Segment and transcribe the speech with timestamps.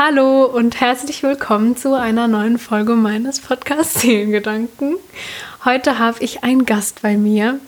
[0.00, 4.94] Hallo und herzlich willkommen zu einer neuen Folge meines Podcasts Seelengedanken.
[5.64, 7.58] Heute habe ich einen Gast bei mir.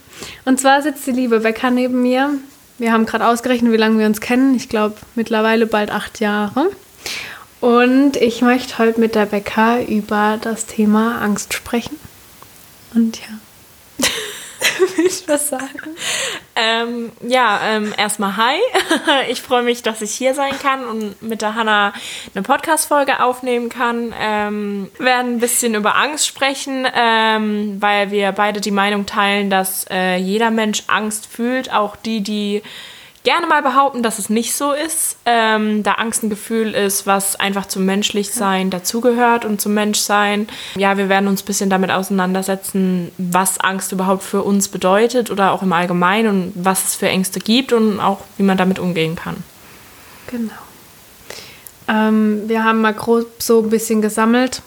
[0.44, 2.30] Und zwar sitzt die liebe Becca neben mir.
[2.78, 4.54] Wir haben gerade ausgerechnet, wie lange wir uns kennen.
[4.54, 6.70] Ich glaube mittlerweile bald acht Jahre.
[7.60, 11.96] Und ich möchte heute mit der Becca über das Thema Angst sprechen.
[12.94, 13.40] Und ja.
[14.96, 15.78] Willst du was sagen?
[16.56, 18.58] Ähm, ja, ähm, erstmal hi.
[19.30, 21.92] Ich freue mich, dass ich hier sein kann und mit der Hanna
[22.34, 24.14] eine Podcast-Folge aufnehmen kann.
[24.18, 29.50] Ähm, wir werden ein bisschen über Angst sprechen, ähm, weil wir beide die Meinung teilen,
[29.50, 32.62] dass äh, jeder Mensch Angst fühlt, auch die, die
[33.22, 37.36] gerne mal behaupten, dass es nicht so ist, ähm, da Angst ein Gefühl ist, was
[37.36, 40.48] einfach zum Menschlichsein dazugehört und zum Menschsein.
[40.76, 45.52] Ja, wir werden uns ein bisschen damit auseinandersetzen, was Angst überhaupt für uns bedeutet oder
[45.52, 49.16] auch im Allgemeinen und was es für Ängste gibt und auch wie man damit umgehen
[49.16, 49.36] kann.
[50.28, 50.52] Genau.
[51.88, 54.62] Ähm, wir haben mal grob so ein bisschen gesammelt,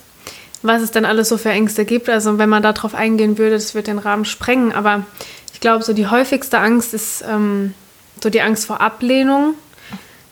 [0.61, 2.09] was es denn alles so für Ängste gibt.
[2.09, 4.73] Also wenn man darauf eingehen würde, das wird den Rahmen sprengen.
[4.73, 5.05] Aber
[5.53, 7.73] ich glaube, so die häufigste Angst ist ähm,
[8.22, 9.56] so die Angst vor Ablehnung,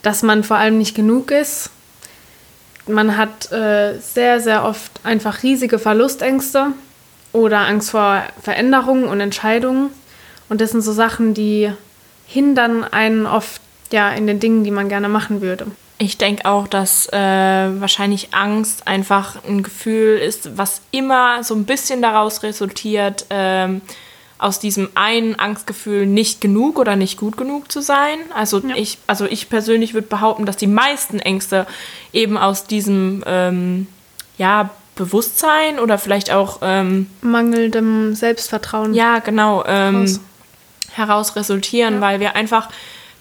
[0.01, 1.69] dass man vor allem nicht genug ist.
[2.87, 6.67] Man hat äh, sehr, sehr oft einfach riesige Verlustängste
[7.31, 9.91] oder Angst vor Veränderungen und Entscheidungen.
[10.49, 11.71] Und das sind so Sachen, die
[12.25, 15.67] hindern einen oft ja, in den Dingen, die man gerne machen würde.
[15.97, 21.65] Ich denke auch, dass äh, wahrscheinlich Angst einfach ein Gefühl ist, was immer so ein
[21.65, 23.81] bisschen daraus resultiert, ähm,
[24.41, 28.17] aus diesem einen Angstgefühl nicht genug oder nicht gut genug zu sein.
[28.33, 28.75] Also ja.
[28.75, 31.67] ich, also ich persönlich würde behaupten, dass die meisten Ängste
[32.11, 33.85] eben aus diesem ähm,
[34.39, 38.95] ja, Bewusstsein oder vielleicht auch ähm, mangelndem Selbstvertrauen.
[38.95, 39.63] Ja, genau.
[39.67, 40.19] Ähm,
[40.93, 42.01] heraus resultieren, ja.
[42.01, 42.69] weil wir einfach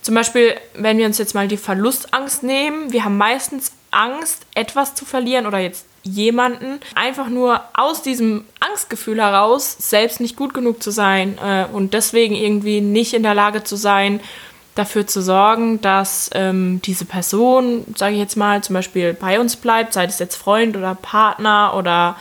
[0.00, 4.94] zum Beispiel, wenn wir uns jetzt mal die Verlustangst nehmen, wir haben meistens Angst, etwas
[4.94, 10.82] zu verlieren oder jetzt jemanden einfach nur aus diesem Angstgefühl heraus selbst nicht gut genug
[10.82, 14.20] zu sein äh, und deswegen irgendwie nicht in der Lage zu sein,
[14.74, 19.56] dafür zu sorgen, dass ähm, diese Person, sage ich jetzt mal, zum Beispiel bei uns
[19.56, 22.16] bleibt, sei es jetzt Freund oder Partner oder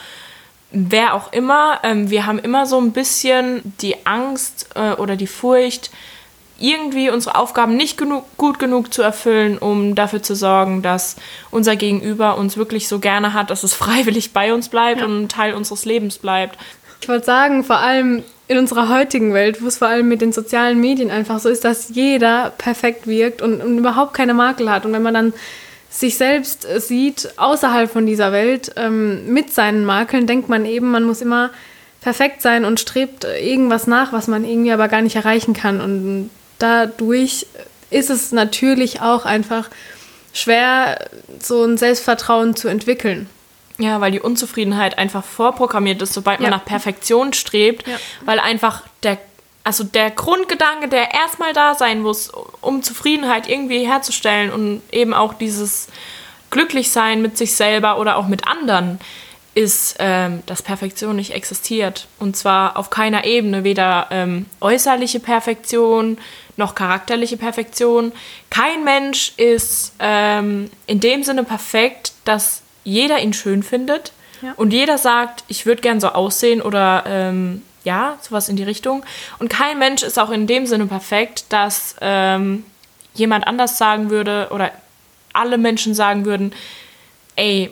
[0.72, 1.80] wer auch immer.
[1.84, 5.92] Ähm, wir haben immer so ein bisschen die Angst äh, oder die Furcht,
[6.60, 11.16] irgendwie unsere Aufgaben nicht genug, gut genug zu erfüllen, um dafür zu sorgen, dass
[11.52, 15.06] unser Gegenüber uns wirklich so gerne hat, dass es freiwillig bei uns bleibt ja.
[15.06, 16.58] und ein Teil unseres Lebens bleibt.
[17.02, 20.34] Ich wollte sagen, vor allem in unserer heutigen Welt, wo es vor allem mit den
[20.34, 24.86] sozialen Medien einfach so ist, dass jeder perfekt wirkt und, und überhaupt keine Makel hat.
[24.86, 25.34] Und wenn man dann
[25.90, 31.04] sich selbst sieht außerhalb von dieser Welt ähm, mit seinen Makeln, denkt man eben, man
[31.04, 31.52] muss immer
[32.02, 35.82] perfekt sein und strebt irgendwas nach, was man irgendwie aber gar nicht erreichen kann.
[35.82, 37.48] Und dadurch
[37.90, 39.70] ist es natürlich auch einfach
[40.34, 41.10] schwer,
[41.40, 43.30] so ein Selbstvertrauen zu entwickeln.
[43.78, 46.58] Ja, weil die Unzufriedenheit einfach vorprogrammiert ist, sobald man ja.
[46.58, 47.96] nach Perfektion strebt, ja.
[48.26, 49.18] weil einfach der,
[49.64, 55.34] also der Grundgedanke, der erstmal da sein muss, um Zufriedenheit irgendwie herzustellen und eben auch
[55.34, 55.88] dieses
[56.50, 59.00] Glücklichsein mit sich selber oder auch mit anderen,
[59.56, 62.08] ist, ähm, dass Perfektion nicht existiert.
[62.20, 66.18] Und zwar auf keiner Ebene, weder ähm, äußerliche Perfektion
[66.60, 68.12] noch charakterliche Perfektion.
[68.52, 74.12] Kein Mensch ist ähm, in dem Sinne perfekt, dass jeder ihn schön findet
[74.42, 74.54] ja.
[74.56, 79.04] und jeder sagt, ich würde gern so aussehen oder ähm, ja, sowas in die Richtung.
[79.40, 82.66] Und kein Mensch ist auch in dem Sinne perfekt, dass ähm,
[83.14, 84.72] jemand anders sagen würde oder
[85.34, 86.54] alle Menschen sagen würden,
[87.36, 87.72] ey,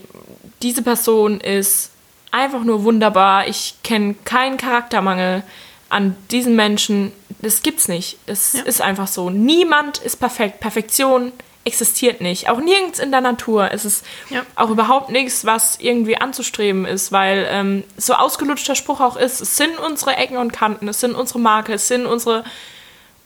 [0.62, 1.92] diese Person ist
[2.31, 5.44] einfach nur wunderbar, ich kenne keinen Charaktermangel
[5.90, 7.12] an diesen Menschen.
[7.42, 8.18] Das gibt's nicht.
[8.25, 8.64] Es ja.
[8.64, 9.30] ist einfach so.
[9.30, 10.59] Niemand ist perfekt.
[10.59, 11.31] Perfektion
[11.68, 12.50] existiert nicht.
[12.50, 13.72] Auch nirgends in der Natur.
[13.72, 14.44] Es ist ja.
[14.56, 19.58] auch überhaupt nichts, was irgendwie anzustreben ist, weil ähm, so ausgelutschter Spruch auch ist, es
[19.58, 22.46] sind unsere Ecken und Kanten, es sind unsere Marke, es sind unsere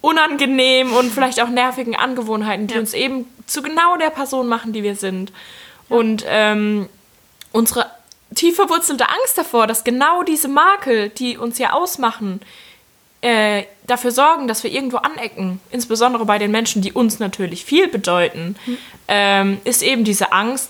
[0.01, 2.79] unangenehmen und vielleicht auch nervigen Angewohnheiten, die ja.
[2.79, 5.31] uns eben zu genau der Person machen, die wir sind.
[5.87, 6.89] Und ähm,
[7.51, 7.85] unsere
[8.35, 12.41] tief verwurzelte Angst davor, dass genau diese Makel, die uns ja ausmachen,
[13.21, 17.87] äh, dafür sorgen, dass wir irgendwo anecken, insbesondere bei den Menschen, die uns natürlich viel
[17.87, 18.77] bedeuten, mhm.
[19.07, 20.69] ähm, ist eben diese Angst,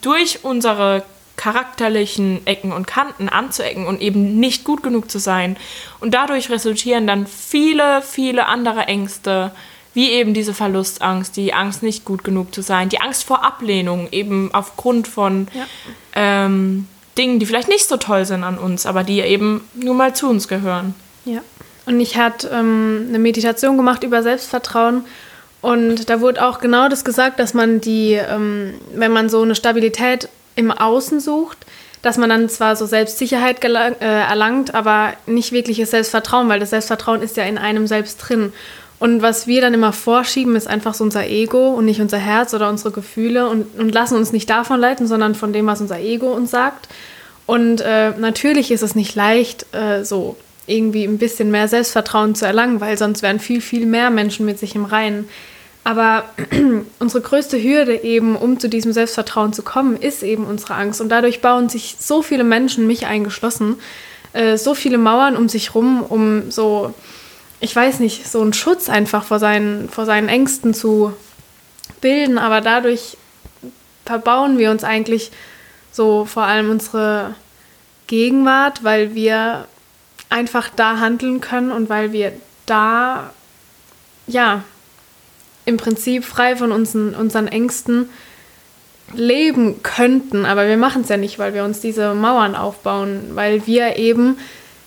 [0.00, 1.04] durch unsere
[1.36, 5.56] charakterlichen Ecken und Kanten anzuecken und eben nicht gut genug zu sein.
[6.00, 9.50] Und dadurch resultieren dann viele, viele andere Ängste,
[9.94, 14.08] wie eben diese Verlustangst, die Angst, nicht gut genug zu sein, die Angst vor Ablehnung,
[14.10, 15.66] eben aufgrund von ja.
[16.14, 20.14] ähm, Dingen, die vielleicht nicht so toll sind an uns, aber die eben nur mal
[20.14, 20.94] zu uns gehören.
[21.24, 21.40] Ja.
[21.86, 25.04] Und ich hatte ähm, eine Meditation gemacht über Selbstvertrauen
[25.60, 29.54] Und da wurde auch genau das gesagt, dass man die, ähm, wenn man so eine
[29.54, 31.58] Stabilität im Außen sucht,
[32.02, 36.70] dass man dann zwar so Selbstsicherheit gelang, äh, erlangt, aber nicht wirkliches Selbstvertrauen, weil das
[36.70, 38.52] Selbstvertrauen ist ja in einem selbst drin.
[38.98, 42.54] Und was wir dann immer vorschieben, ist einfach so unser Ego und nicht unser Herz
[42.54, 45.98] oder unsere Gefühle und, und lassen uns nicht davon leiten, sondern von dem, was unser
[45.98, 46.88] Ego uns sagt.
[47.46, 50.36] Und äh, natürlich ist es nicht leicht, äh, so
[50.66, 54.58] irgendwie ein bisschen mehr Selbstvertrauen zu erlangen, weil sonst wären viel, viel mehr Menschen mit
[54.58, 55.28] sich im Reinen.
[55.82, 56.24] Aber
[56.98, 61.02] unsere größte Hürde eben, um zu diesem Selbstvertrauen zu kommen, ist eben unsere Angst.
[61.02, 63.76] Und dadurch bauen sich so viele Menschen, mich eingeschlossen,
[64.32, 66.94] äh, so viele Mauern um sich rum, um so,
[67.60, 71.14] ich weiß nicht, so einen Schutz einfach vor seinen, vor seinen Ängsten zu
[72.00, 72.38] bilden.
[72.38, 73.16] Aber dadurch
[74.04, 75.30] verbauen wir uns eigentlich
[75.92, 77.34] so vor allem unsere
[78.06, 79.66] Gegenwart, weil wir
[80.28, 82.32] einfach da handeln können und weil wir
[82.66, 83.32] da,
[84.26, 84.64] ja,
[85.64, 88.10] im Prinzip frei von unseren, unseren Ängsten
[89.12, 93.66] leben könnten, aber wir machen es ja nicht, weil wir uns diese Mauern aufbauen, weil
[93.66, 94.38] wir eben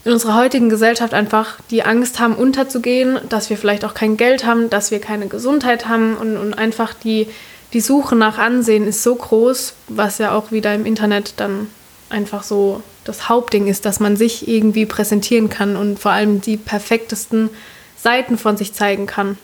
[0.07, 4.45] in unserer heutigen Gesellschaft einfach die Angst haben, unterzugehen, dass wir vielleicht auch kein Geld
[4.45, 7.27] haben, dass wir keine Gesundheit haben und, und einfach die,
[7.74, 11.68] die Suche nach Ansehen ist so groß, was ja auch wieder im Internet dann
[12.09, 16.56] einfach so das Hauptding ist, dass man sich irgendwie präsentieren kann und vor allem die
[16.56, 17.50] perfektesten
[17.98, 19.38] Seiten von sich zeigen kann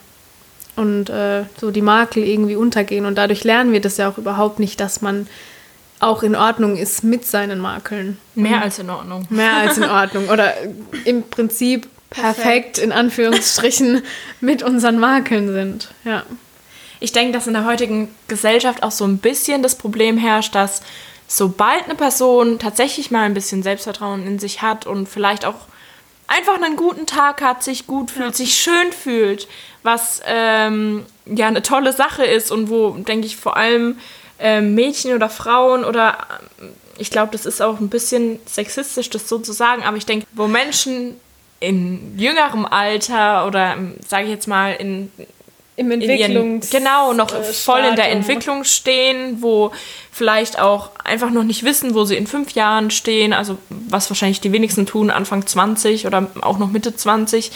[0.76, 3.04] und äh, so die Makel irgendwie untergehen.
[3.04, 5.26] Und dadurch lernen wir das ja auch überhaupt nicht, dass man
[6.04, 8.18] auch in Ordnung ist mit seinen Makeln.
[8.34, 9.26] Mehr als in Ordnung.
[9.30, 10.28] Mehr als in Ordnung.
[10.28, 10.54] Oder
[11.04, 14.02] im Prinzip perfekt, perfekt in Anführungsstrichen
[14.40, 15.88] mit unseren Makeln sind.
[16.04, 16.22] Ja.
[17.00, 20.80] Ich denke, dass in der heutigen Gesellschaft auch so ein bisschen das Problem herrscht, dass
[21.26, 25.66] sobald eine Person tatsächlich mal ein bisschen Selbstvertrauen in sich hat und vielleicht auch
[26.26, 28.32] einfach einen guten Tag hat, sich gut fühlt, ja.
[28.32, 29.48] sich schön fühlt,
[29.82, 33.98] was ähm, ja eine tolle Sache ist und wo, denke ich, vor allem
[34.74, 36.18] Mädchen oder Frauen oder
[36.60, 40.06] ähm, ich glaube, das ist auch ein bisschen sexistisch, das so zu sagen, aber ich
[40.06, 41.16] denke, wo Menschen
[41.60, 45.10] in jüngerem Alter oder, ähm, sage ich jetzt mal, in
[45.76, 49.72] im Entwicklungs ihren, genau noch äh, voll in der Entwicklung stehen, wo
[50.12, 54.40] vielleicht auch einfach noch nicht wissen, wo sie in fünf Jahren stehen, also was wahrscheinlich
[54.40, 57.50] die wenigsten tun, Anfang 20 oder auch noch Mitte 20.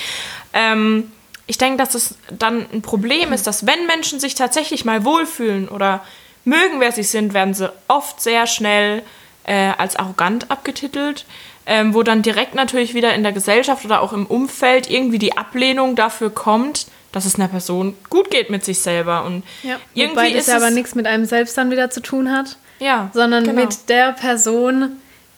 [0.53, 1.13] Ähm,
[1.47, 5.69] ich denke, dass es dann ein Problem ist, dass wenn Menschen sich tatsächlich mal wohlfühlen
[5.69, 6.03] oder
[6.49, 9.03] mögen, wer sie sind, werden sie oft sehr schnell
[9.45, 11.25] äh, als arrogant abgetitelt,
[11.67, 15.37] ähm, wo dann direkt natürlich wieder in der Gesellschaft oder auch im Umfeld irgendwie die
[15.37, 19.25] Ablehnung dafür kommt, dass es einer Person gut geht mit sich selber.
[19.25, 22.31] Und ja, irgendwie wobei das ist aber nichts mit einem selbst dann wieder zu tun
[22.31, 22.57] hat.
[22.79, 23.11] Ja.
[23.13, 23.63] Sondern genau.
[23.63, 24.93] mit der Person,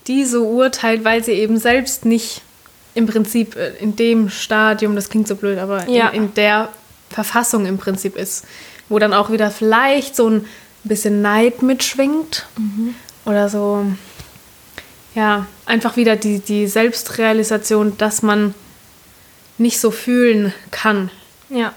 [0.07, 2.43] die so urteilt, weil sie eben selbst nicht
[2.95, 6.09] im Prinzip äh, in dem Stadium, das klingt so blöd, aber ja.
[6.09, 6.69] in, in, der
[7.09, 8.45] Verfassung im Prinzip ist,
[8.89, 10.47] wo dann auch wieder vielleicht so ein
[10.89, 12.95] bisschen Neid mitschwingt mhm.
[13.25, 13.85] oder so,
[15.15, 18.55] ja, einfach wieder die, die Selbstrealisation, dass man
[19.59, 21.11] nicht so fühlen kann.
[21.49, 21.75] Ja.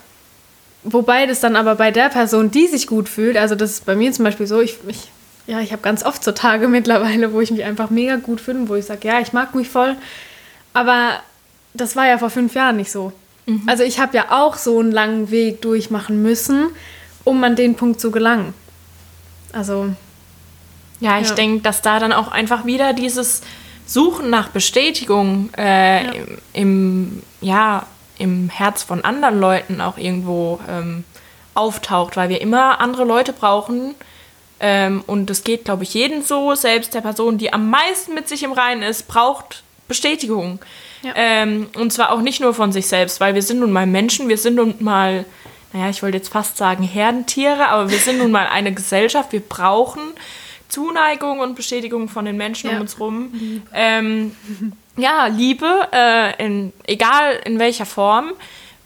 [0.84, 3.96] Wobei das dann aber bei der Person, die sich gut fühlt, also das ist bei
[3.96, 5.10] mir zum Beispiel so, ich, ich
[5.46, 8.70] ja, ich habe ganz oft so Tage mittlerweile, wo ich mich einfach mega gut fühle,
[8.70, 9.96] wo ich sage, ja, ich mag mich voll.
[10.74, 11.20] Aber
[11.74, 13.12] das war ja vor fünf Jahren nicht so.
[13.46, 13.64] Mhm.
[13.68, 16.68] Also ich habe ja auch so einen langen Weg durchmachen müssen,
[17.24, 18.54] um an den Punkt zu gelangen.
[19.54, 19.94] Also.
[21.00, 21.36] Ja, ich ja.
[21.36, 23.42] denke, dass da dann auch einfach wieder dieses
[23.86, 26.12] Suchen nach Bestätigung äh, ja.
[26.12, 27.86] Im, im, ja,
[28.18, 31.04] im Herz von anderen Leuten auch irgendwo ähm,
[31.54, 33.96] auftaucht, weil wir immer andere Leute brauchen.
[34.60, 36.56] Ähm, und das geht, glaube ich, jedem so.
[36.56, 40.60] Selbst der Person, die am meisten mit sich im Reinen ist, braucht Bestätigung.
[41.02, 41.12] Ja.
[41.16, 44.30] Ähm, und zwar auch nicht nur von sich selbst, weil wir sind nun mal Menschen,
[44.30, 45.26] wir sind nun mal,
[45.74, 49.42] naja, ich wollte jetzt fast sagen Herdentiere, aber wir sind nun mal eine Gesellschaft, wir
[49.42, 50.02] brauchen
[50.70, 52.76] Zuneigung und Bestätigung von den Menschen ja.
[52.76, 53.64] um uns rum.
[53.74, 54.36] Ähm,
[54.98, 58.32] ja, Liebe, äh, in, egal in welcher Form.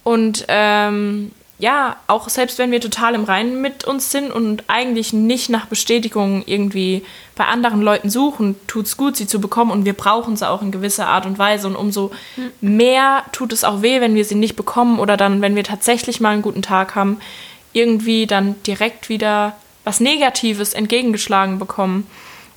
[0.03, 5.11] Und ähm, ja, auch selbst wenn wir total im Reinen mit uns sind und eigentlich
[5.11, 7.03] nicht nach Bestätigung irgendwie
[7.35, 10.61] bei anderen Leuten suchen, tut es gut, sie zu bekommen und wir brauchen sie auch
[10.61, 11.67] in gewisser Art und Weise.
[11.67, 12.51] Und umso mhm.
[12.77, 16.19] mehr tut es auch weh, wenn wir sie nicht bekommen oder dann, wenn wir tatsächlich
[16.19, 17.19] mal einen guten Tag haben,
[17.73, 22.07] irgendwie dann direkt wieder was Negatives entgegengeschlagen bekommen.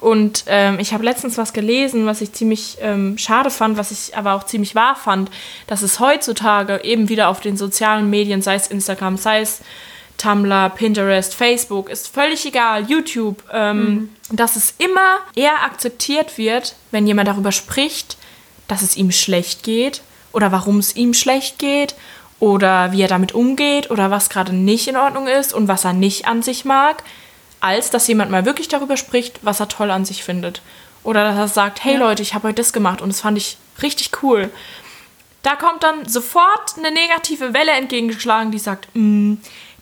[0.01, 4.17] Und ähm, ich habe letztens was gelesen, was ich ziemlich ähm, schade fand, was ich
[4.17, 5.31] aber auch ziemlich wahr fand,
[5.67, 9.61] dass es heutzutage eben wieder auf den sozialen Medien, sei es Instagram, sei es
[10.17, 14.09] Tumblr, Pinterest, Facebook, ist völlig egal, YouTube, ähm, mhm.
[14.31, 18.17] dass es immer eher akzeptiert wird, wenn jemand darüber spricht,
[18.69, 20.03] dass es ihm schlecht geht
[20.33, 21.95] oder warum es ihm schlecht geht
[22.39, 25.93] oder wie er damit umgeht oder was gerade nicht in Ordnung ist und was er
[25.93, 27.03] nicht an sich mag,
[27.61, 30.63] als dass jemand mal wirklich darüber spricht, was er toll an sich findet.
[31.03, 32.01] Oder dass er sagt, hey ja.
[32.01, 34.51] Leute, ich habe heute das gemacht und das fand ich richtig cool.
[35.43, 39.37] Da kommt dann sofort eine negative Welle entgegengeschlagen, die sagt, mm,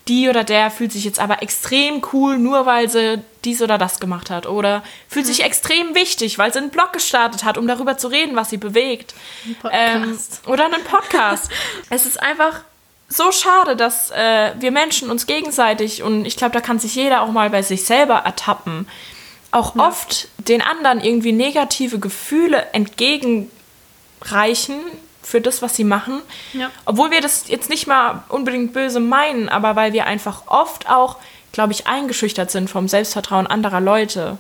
[0.09, 4.01] die oder der fühlt sich jetzt aber extrem cool, nur weil sie dies oder das
[4.01, 4.47] gemacht hat.
[4.47, 8.35] Oder fühlt sich extrem wichtig, weil sie einen Blog gestartet hat, um darüber zu reden,
[8.35, 9.15] was sie bewegt.
[9.65, 11.51] Ein ähm, oder einen Podcast.
[11.91, 12.63] es ist einfach
[13.09, 17.23] so schade, dass äh, wir Menschen uns gegenseitig, und ich glaube, da kann sich jeder
[17.23, 18.87] auch mal bei sich selber ertappen,
[19.51, 19.89] auch ja.
[19.89, 23.49] oft den anderen irgendwie negative Gefühle entgegenreichen,
[25.29, 26.23] für das, was sie machen.
[26.55, 26.71] Ja.
[26.87, 31.17] Obwohl wir das jetzt nicht mal unbedingt böse meinen, aber weil wir einfach oft auch,
[31.53, 34.39] glaube ich, eingeschüchtert sind vom Selbstvertrauen anderer Leute.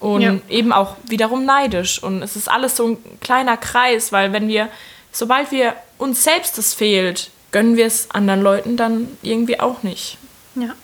[0.00, 0.34] Und ja.
[0.48, 2.02] eben auch wiederum neidisch.
[2.02, 4.68] Und es ist alles so ein kleiner Kreis, weil wenn wir,
[5.12, 10.18] sobald wir uns selbst es fehlt, gönnen wir es anderen Leuten dann irgendwie auch nicht.
[10.56, 10.74] Ja.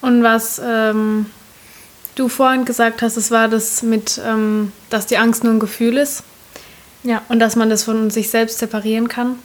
[0.00, 1.26] Und was ähm,
[2.14, 5.98] du vorhin gesagt hast, es war das mit, ähm, dass die Angst nur ein Gefühl
[5.98, 6.22] ist.
[7.02, 7.22] Ja.
[7.28, 9.40] Und dass man das von sich selbst separieren kann.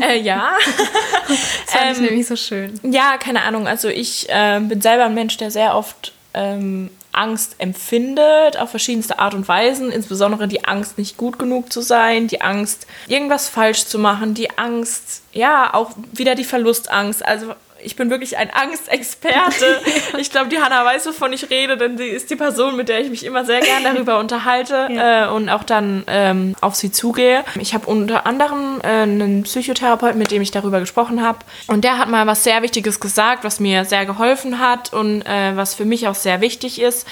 [0.00, 0.50] Äh, ja.
[1.28, 2.80] das fand ähm, ich nämlich so schön.
[2.82, 3.68] Ja, keine Ahnung.
[3.68, 9.18] Also ich äh, bin selber ein Mensch, der sehr oft ähm, Angst empfindet, auf verschiedenste
[9.18, 9.90] Art und Weisen.
[9.90, 14.56] Insbesondere die Angst, nicht gut genug zu sein, die Angst, irgendwas falsch zu machen, die
[14.56, 17.24] Angst, ja, auch wieder die Verlustangst.
[17.24, 19.80] Also ich bin wirklich ein Angstexperte.
[20.18, 23.00] ich glaube, die Hanna weiß, wovon ich rede, denn sie ist die Person, mit der
[23.00, 25.26] ich mich immer sehr gern darüber unterhalte ja.
[25.26, 27.44] äh, und auch dann ähm, auf sie zugehe.
[27.60, 31.38] Ich habe unter anderem äh, einen Psychotherapeuten, mit dem ich darüber gesprochen habe.
[31.66, 35.56] Und der hat mal was sehr Wichtiges gesagt, was mir sehr geholfen hat und äh,
[35.56, 37.06] was für mich auch sehr wichtig ist.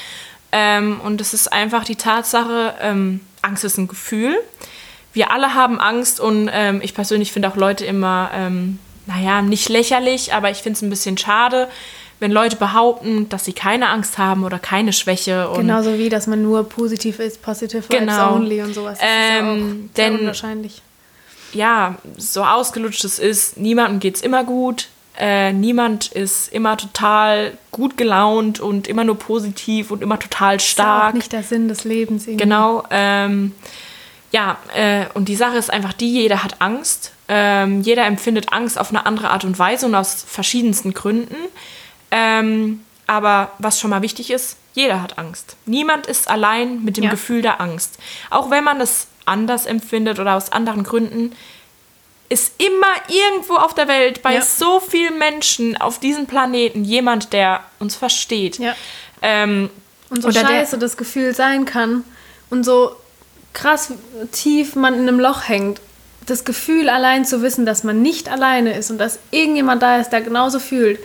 [0.53, 4.37] Ähm, und es ist einfach die Tatsache, ähm, Angst ist ein Gefühl.
[5.13, 9.69] Wir alle haben Angst und ähm, ich persönlich finde auch Leute immer ähm, naja, nicht
[9.69, 11.69] lächerlich, aber ich finde es ein bisschen schade,
[12.19, 15.51] wenn Leute behaupten, dass sie keine Angst haben oder keine Schwäche.
[15.51, 18.35] Und Genauso wie, dass man nur positiv ist, positive genau.
[18.35, 18.99] only und sowas.
[18.99, 20.83] Das ähm, ist ja ähm, denn, unwahrscheinlich.
[21.53, 24.89] Ja, so ausgelutscht es ist, niemandem geht es immer gut.
[25.19, 30.87] Äh, niemand ist immer total gut gelaunt und immer nur positiv und immer total stark.
[30.87, 32.27] Das ist auch nicht der Sinn des Lebens.
[32.27, 32.45] Irgendwie.
[32.45, 32.85] Genau.
[32.91, 33.53] Ähm,
[34.37, 38.79] ja, äh, und die Sache ist einfach die, jeder hat Angst ähm, jeder empfindet Angst
[38.79, 41.37] auf eine andere Art und Weise und aus verschiedensten Gründen.
[42.11, 45.57] Ähm, aber was schon mal wichtig ist, jeder hat Angst.
[45.65, 47.11] Niemand ist allein mit dem ja.
[47.11, 47.99] Gefühl der Angst.
[48.31, 51.33] Auch wenn man es anders empfindet oder aus anderen Gründen,
[52.29, 54.43] ist immer irgendwo auf der Welt bei ja.
[54.43, 58.59] so vielen Menschen auf diesem Planeten jemand, der uns versteht.
[58.59, 58.75] Ja.
[59.23, 59.71] Ähm,
[60.11, 62.05] und so scheiße das Gefühl sein kann
[62.51, 62.95] und so
[63.57, 63.93] krass
[64.33, 65.81] tief man in einem Loch hängt
[66.27, 70.11] das Gefühl allein zu wissen, dass man nicht alleine ist und dass irgendjemand da ist,
[70.11, 70.99] der genauso fühlt,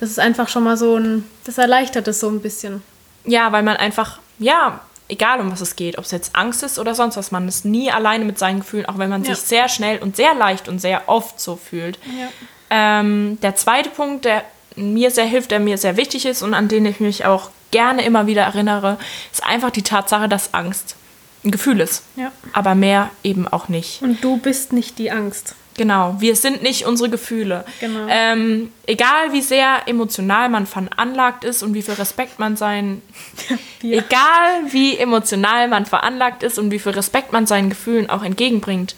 [0.00, 2.82] das ist einfach schon mal so ein, das erleichtert es so ein bisschen.
[3.24, 6.78] Ja, weil man einfach, ja, egal um was es geht, ob es jetzt Angst ist
[6.78, 9.34] oder sonst was, man ist nie alleine mit seinen Gefühlen, auch wenn man ja.
[9.34, 11.98] sich sehr schnell und sehr leicht und sehr oft so fühlt.
[12.06, 13.00] Ja.
[13.00, 14.44] Ähm, der zweite Punkt, der
[14.76, 18.04] mir sehr hilft, der mir sehr wichtig ist und an den ich mich auch gerne
[18.04, 18.98] immer wieder erinnere,
[19.32, 20.96] ist einfach die Tatsache, dass Angst
[21.44, 22.02] ein Gefühl ist.
[22.16, 22.32] Ja.
[22.52, 24.02] Aber mehr eben auch nicht.
[24.02, 25.54] Und du bist nicht die Angst.
[25.76, 27.64] Genau, wir sind nicht unsere Gefühle.
[27.80, 28.06] Genau.
[28.08, 33.02] Ähm, egal wie sehr emotional man veranlagt ist und wie viel Respekt man sein.
[33.82, 33.98] ja.
[33.98, 38.94] Egal wie emotional man veranlagt ist und wie viel Respekt man seinen Gefühlen auch entgegenbringt,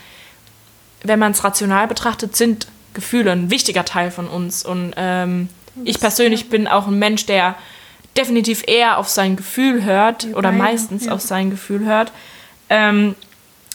[1.03, 4.65] wenn man es rational betrachtet, sind Gefühle ein wichtiger Teil von uns.
[4.65, 5.49] Und ähm,
[5.85, 7.55] ich persönlich bin auch ein Mensch, der
[8.17, 11.13] definitiv eher auf sein Gefühl hört oder meistens ja.
[11.13, 12.13] auf sein Gefühl hört.
[12.69, 13.15] Ähm,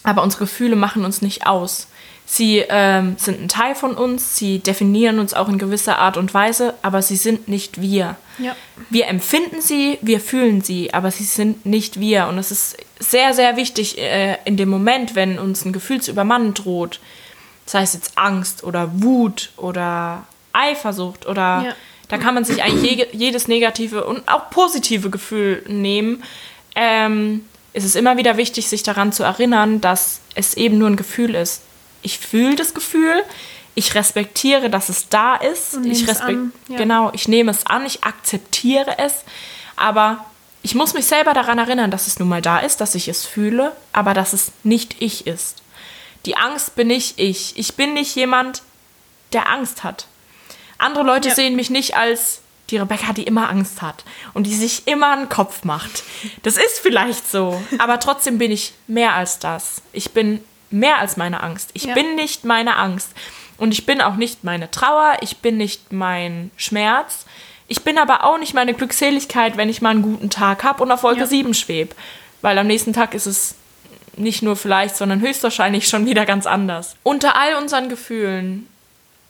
[0.04, 1.88] aber unsere Gefühle machen uns nicht aus.
[2.26, 6.34] Sie ähm, sind ein Teil von uns, sie definieren uns auch in gewisser Art und
[6.34, 8.16] Weise, aber sie sind nicht wir.
[8.38, 8.56] Ja.
[8.90, 12.28] Wir empfinden sie, wir fühlen sie, aber sie sind nicht wir.
[12.28, 16.12] Und es ist sehr, sehr wichtig äh, in dem Moment, wenn uns ein Gefühl zu
[16.12, 17.02] übermannen droht,
[17.66, 21.76] sei es jetzt Angst oder Wut oder Eifersucht oder ja.
[22.08, 26.24] da kann man sich eigentlich je, jedes negative und auch positive Gefühl nehmen.
[26.76, 30.96] Ähm, ist es immer wieder wichtig, sich daran zu erinnern, dass es eben nur ein
[30.96, 31.62] Gefühl ist.
[32.02, 33.24] Ich fühle das Gefühl,
[33.76, 35.78] ich respektiere, dass es da ist.
[35.86, 36.78] ich respekt ja.
[36.78, 39.24] Genau, ich nehme es an, ich akzeptiere es,
[39.76, 40.26] aber
[40.64, 43.26] ich muss mich selber daran erinnern, dass es nun mal da ist, dass ich es
[43.26, 45.62] fühle, aber dass es nicht ich ist.
[46.26, 47.58] Die Angst bin nicht ich.
[47.58, 48.62] Ich bin nicht jemand,
[49.34, 50.06] der Angst hat.
[50.78, 51.36] Andere Leute ja.
[51.36, 55.30] sehen mich nicht als die Rebecca, die immer Angst hat und die sich immer einen
[55.30, 56.04] Kopf macht.
[56.44, 59.82] Das ist vielleicht so, aber trotzdem bin ich mehr als das.
[59.92, 61.70] Ich bin mehr als meine Angst.
[61.74, 61.94] Ich ja.
[61.94, 63.12] bin nicht meine Angst.
[63.58, 67.26] Und ich bin auch nicht meine Trauer, ich bin nicht mein Schmerz.
[67.68, 70.92] Ich bin aber auch nicht meine Glückseligkeit, wenn ich mal einen guten Tag habe und
[70.92, 71.28] auf Wolke ja.
[71.28, 71.96] 7 schwebe.
[72.42, 73.56] Weil am nächsten Tag ist es
[74.18, 76.96] nicht nur vielleicht, sondern höchstwahrscheinlich schon wieder ganz anders.
[77.04, 78.68] Unter all unseren Gefühlen,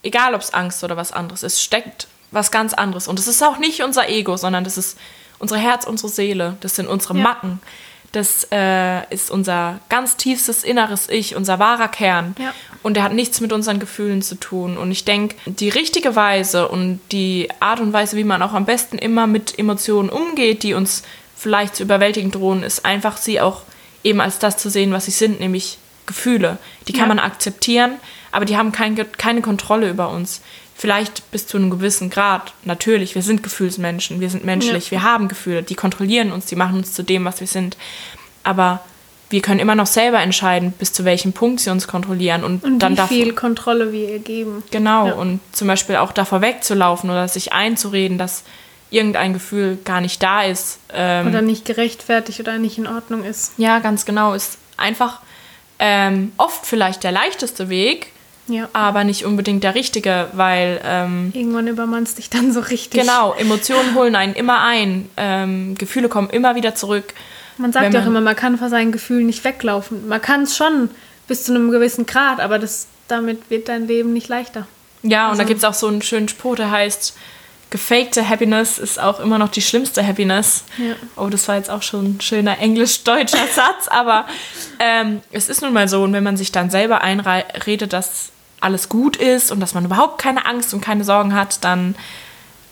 [0.01, 3.07] egal ob es Angst oder was anderes ist, steckt was ganz anderes.
[3.07, 4.97] Und es ist auch nicht unser Ego, sondern das ist
[5.39, 6.57] unser Herz, unsere Seele.
[6.61, 7.23] Das sind unsere ja.
[7.23, 7.59] Macken.
[8.11, 12.35] Das äh, ist unser ganz tiefstes inneres Ich, unser wahrer Kern.
[12.38, 12.53] Ja.
[12.83, 14.77] Und der hat nichts mit unseren Gefühlen zu tun.
[14.77, 18.65] Und ich denke, die richtige Weise und die Art und Weise, wie man auch am
[18.65, 21.03] besten immer mit Emotionen umgeht, die uns
[21.38, 23.63] vielleicht zu überwältigen drohen, ist einfach sie auch
[24.03, 26.57] eben als das zu sehen, was sie sind, nämlich Gefühle.
[26.88, 27.15] Die kann ja.
[27.15, 27.93] man akzeptieren,
[28.31, 30.41] aber die haben kein, keine Kontrolle über uns.
[30.81, 32.55] Vielleicht bis zu einem gewissen Grad.
[32.63, 34.91] Natürlich, wir sind Gefühlsmenschen, wir sind menschlich, ja.
[34.93, 37.77] wir haben Gefühle, die kontrollieren uns, die machen uns zu dem, was wir sind.
[38.41, 38.79] Aber
[39.29, 42.43] wir können immer noch selber entscheiden, bis zu welchem Punkt sie uns kontrollieren.
[42.43, 44.63] Und, und dann wie viel Kontrolle wir ihr geben.
[44.71, 45.13] Genau, ja.
[45.13, 48.43] und zum Beispiel auch davor wegzulaufen oder sich einzureden, dass
[48.89, 50.79] irgendein Gefühl gar nicht da ist.
[50.91, 53.53] Ähm, oder nicht gerechtfertigt oder nicht in Ordnung ist.
[53.57, 54.33] Ja, ganz genau.
[54.33, 55.19] Ist einfach
[55.77, 58.07] ähm, oft vielleicht der leichteste Weg,
[58.48, 58.69] ja.
[58.74, 60.81] aber nicht unbedingt der richtige, weil.
[60.83, 63.01] Ähm, Irgendwann übermannst dich dann so richtig.
[63.01, 65.10] Genau, Emotionen holen einen immer ein.
[65.17, 67.13] Ähm, Gefühle kommen immer wieder zurück.
[67.57, 70.07] Man sagt ja auch immer, man kann vor seinen Gefühlen nicht weglaufen.
[70.07, 70.89] Man kann es schon
[71.27, 74.67] bis zu einem gewissen Grad, aber das, damit wird dein Leben nicht leichter.
[75.03, 77.15] Ja, also, und da also gibt es auch so einen schönen Spruch, der heißt,
[77.72, 80.66] gefakte Happiness ist auch immer noch die schlimmste Happiness.
[80.78, 80.94] Ja.
[81.16, 84.28] Oh, das war jetzt auch schon ein schöner englisch-deutscher Satz, aber
[84.78, 88.90] ähm, es ist nun mal so, und wenn man sich dann selber einredet, dass alles
[88.90, 91.96] gut ist und dass man überhaupt keine Angst und keine Sorgen hat, dann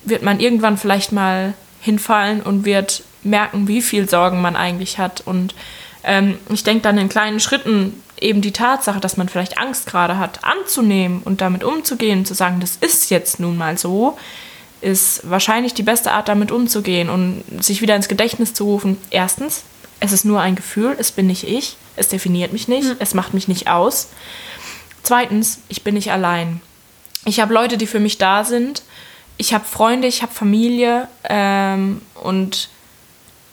[0.03, 5.21] wird man irgendwann vielleicht mal hinfallen und wird merken, wie viel Sorgen man eigentlich hat.
[5.25, 5.55] Und
[6.03, 10.17] ähm, ich denke dann in kleinen Schritten eben die Tatsache, dass man vielleicht Angst gerade
[10.17, 14.17] hat, anzunehmen und damit umzugehen, zu sagen, das ist jetzt nun mal so,
[14.81, 18.97] ist wahrscheinlich die beste Art, damit umzugehen und sich wieder ins Gedächtnis zu rufen.
[19.09, 19.63] Erstens,
[19.99, 22.95] es ist nur ein Gefühl, es bin nicht ich, es definiert mich nicht, mhm.
[22.99, 24.09] es macht mich nicht aus.
[25.03, 26.61] Zweitens, ich bin nicht allein.
[27.25, 28.83] Ich habe Leute, die für mich da sind.
[29.37, 32.69] Ich habe Freunde, ich habe Familie ähm, und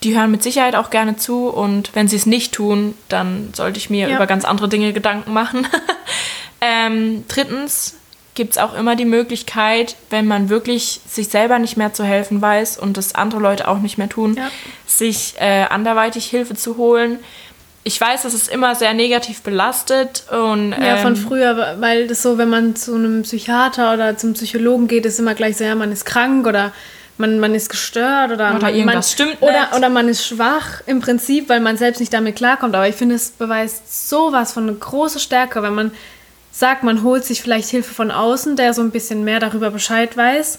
[0.02, 1.48] die hören mit Sicherheit auch gerne zu.
[1.48, 4.16] Und wenn sie es nicht tun, dann sollte ich mir ja.
[4.16, 5.66] über ganz andere Dinge Gedanken machen.
[6.60, 7.96] ähm, drittens,
[8.36, 12.40] gibt es auch immer die Möglichkeit, wenn man wirklich sich selber nicht mehr zu helfen
[12.40, 14.48] weiß und das andere Leute auch nicht mehr tun, ja.
[14.86, 17.18] sich äh, anderweitig Hilfe zu holen.
[17.82, 22.22] Ich weiß, das ist immer sehr negativ belastet und ja von ähm, früher, weil das
[22.22, 25.74] so, wenn man zu einem Psychiater oder zum Psychologen geht, ist immer gleich so, ja,
[25.74, 26.72] man ist krank oder
[27.18, 29.74] man, man ist gestört oder, oder man, irgendwas stimmt oder, nicht.
[29.74, 32.74] oder man ist schwach im Prinzip, weil man selbst nicht damit klarkommt.
[32.74, 35.92] Aber ich finde, es beweist sowas von eine große Stärke, wenn man
[36.56, 40.16] sagt, man holt sich vielleicht Hilfe von außen, der so ein bisschen mehr darüber Bescheid
[40.16, 40.58] weiß.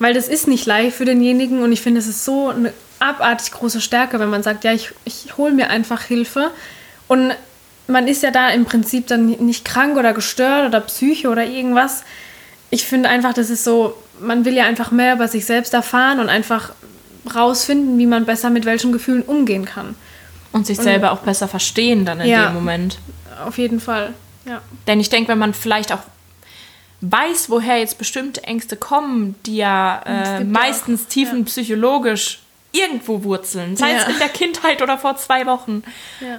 [0.00, 3.52] Weil das ist nicht leicht für denjenigen und ich finde, es ist so eine abartig
[3.52, 6.50] große Stärke, wenn man sagt, ja, ich, ich hole mir einfach Hilfe.
[7.06, 7.32] Und
[7.86, 12.02] man ist ja da im Prinzip dann nicht krank oder gestört oder psycho oder irgendwas.
[12.70, 16.18] Ich finde einfach, das ist so, man will ja einfach mehr über sich selbst erfahren
[16.18, 16.72] und einfach
[17.32, 19.94] rausfinden, wie man besser mit welchen Gefühlen umgehen kann.
[20.50, 22.98] Und sich und, selber auch besser verstehen dann in ja, dem Moment.
[23.46, 24.14] Auf jeden Fall.
[24.44, 24.60] Ja.
[24.86, 26.02] Denn ich denke, wenn man vielleicht auch
[27.00, 32.40] weiß, woher jetzt bestimmte Ängste kommen, die ja äh, meistens auch, tiefenpsychologisch
[32.72, 32.84] ja.
[32.84, 35.82] irgendwo wurzeln, sei es in der Kindheit oder vor zwei Wochen.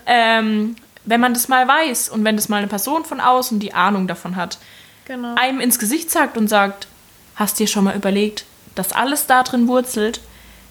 [0.06, 3.74] Ähm, wenn man das mal weiß und wenn das mal eine Person von außen die
[3.74, 4.58] Ahnung davon hat,
[5.06, 5.36] genau.
[5.36, 6.88] einem ins Gesicht sagt und sagt,
[7.36, 10.22] hast dir schon mal überlegt, dass alles da drin wurzelt,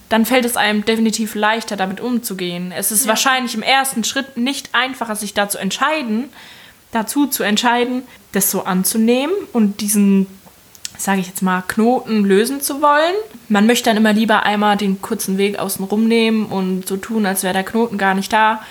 [0.09, 2.73] dann fällt es einem definitiv leichter, damit umzugehen.
[2.73, 6.29] Es ist wahrscheinlich im ersten Schritt nicht einfacher, sich da zu entscheiden,
[6.93, 10.27] dazu zu entscheiden, das so anzunehmen und diesen,
[10.97, 13.15] sage ich jetzt mal, Knoten lösen zu wollen.
[13.49, 17.27] Man möchte dann immer lieber einmal den kurzen Weg außen rum nehmen und so tun,
[17.27, 18.63] als wäre der Knoten gar nicht da.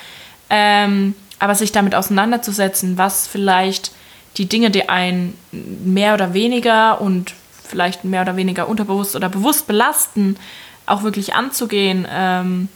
[0.50, 3.92] Ähm, aber sich damit auseinanderzusetzen, was vielleicht
[4.38, 9.66] die Dinge, die einen mehr oder weniger und vielleicht mehr oder weniger unterbewusst oder bewusst
[9.66, 10.38] belasten,
[10.86, 12.70] auch wirklich anzugehen, ähm,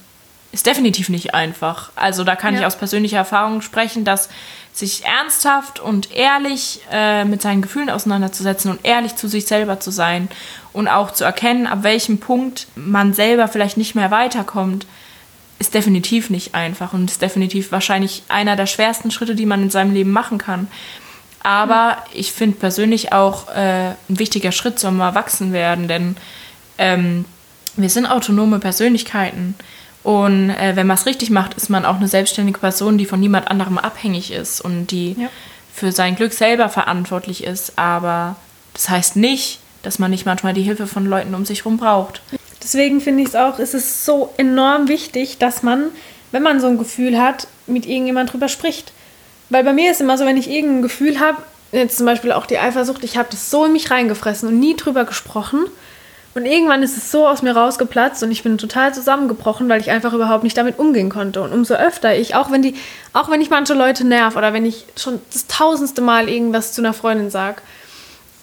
[0.52, 1.92] ist definitiv nicht einfach.
[1.96, 2.62] Also da kann ja.
[2.62, 4.30] ich aus persönlicher Erfahrung sprechen, dass
[4.76, 9.90] sich ernsthaft und ehrlich äh, mit seinen Gefühlen auseinanderzusetzen und ehrlich zu sich selber zu
[9.90, 10.28] sein
[10.74, 14.86] und auch zu erkennen, ab welchem Punkt man selber vielleicht nicht mehr weiterkommt,
[15.60, 19.70] ist definitiv nicht einfach und ist definitiv wahrscheinlich einer der schwersten Schritte, die man in
[19.70, 20.68] seinem Leben machen kann.
[21.42, 26.18] Aber ich finde persönlich auch äh, ein wichtiger Schritt zum Erwachsenwerden, denn
[26.78, 27.24] ähm,
[27.78, 29.56] wir sind autonome Persönlichkeiten
[30.06, 33.20] Und äh, wenn man es richtig macht, ist man auch eine selbstständige Person, die von
[33.20, 35.30] niemand anderem abhängig ist und die ja.
[35.74, 37.74] für sein Glück selber verantwortlich ist.
[37.76, 38.36] Aber
[38.76, 42.22] das heißt nicht, dass man nicht manchmal die Hilfe von Leuten um sich herum braucht.
[42.62, 45.86] Deswegen finde ich es auch, ist es so enorm wichtig, dass man,
[46.32, 48.92] wenn man so ein Gefühl hat, mit irgendjemand drüber spricht.
[49.50, 51.42] Weil bei mir ist immer so, wenn ich irgendein Gefühl habe,
[51.72, 54.76] jetzt zum Beispiel auch die Eifersucht, ich habe das so in mich reingefressen und nie
[54.76, 55.66] drüber gesprochen.
[56.36, 59.90] Und irgendwann ist es so aus mir rausgeplatzt und ich bin total zusammengebrochen, weil ich
[59.90, 61.42] einfach überhaupt nicht damit umgehen konnte.
[61.42, 62.76] Und umso öfter ich, auch wenn die,
[63.14, 66.82] auch wenn ich manche Leute nerv oder wenn ich schon das tausendste Mal irgendwas zu
[66.82, 67.62] einer Freundin sage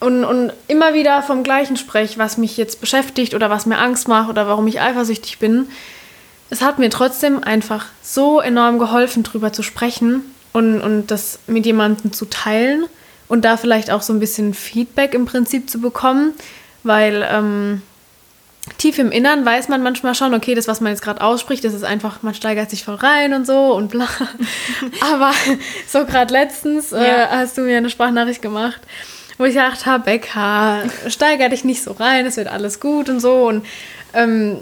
[0.00, 4.08] und, und immer wieder vom Gleichen spreche, was mich jetzt beschäftigt oder was mir Angst
[4.08, 5.68] macht oder warum ich eifersüchtig bin,
[6.48, 10.22] es hat mir trotzdem einfach so enorm geholfen, drüber zu sprechen
[10.54, 12.86] und, und das mit jemandem zu teilen
[13.28, 16.32] und da vielleicht auch so ein bisschen Feedback im Prinzip zu bekommen
[16.82, 17.82] weil ähm,
[18.78, 21.74] tief im Innern weiß man manchmal schon, okay, das, was man jetzt gerade ausspricht, das
[21.74, 24.08] ist einfach, man steigert sich voll rein und so und bla.
[25.12, 25.32] Aber
[25.86, 27.28] so gerade letztens äh, ja.
[27.30, 28.80] hast du mir eine Sprachnachricht gemacht,
[29.38, 33.20] wo ich gedacht habe, Becker, steiger dich nicht so rein, es wird alles gut und
[33.20, 33.48] so.
[33.48, 33.66] Und
[34.14, 34.58] ähm,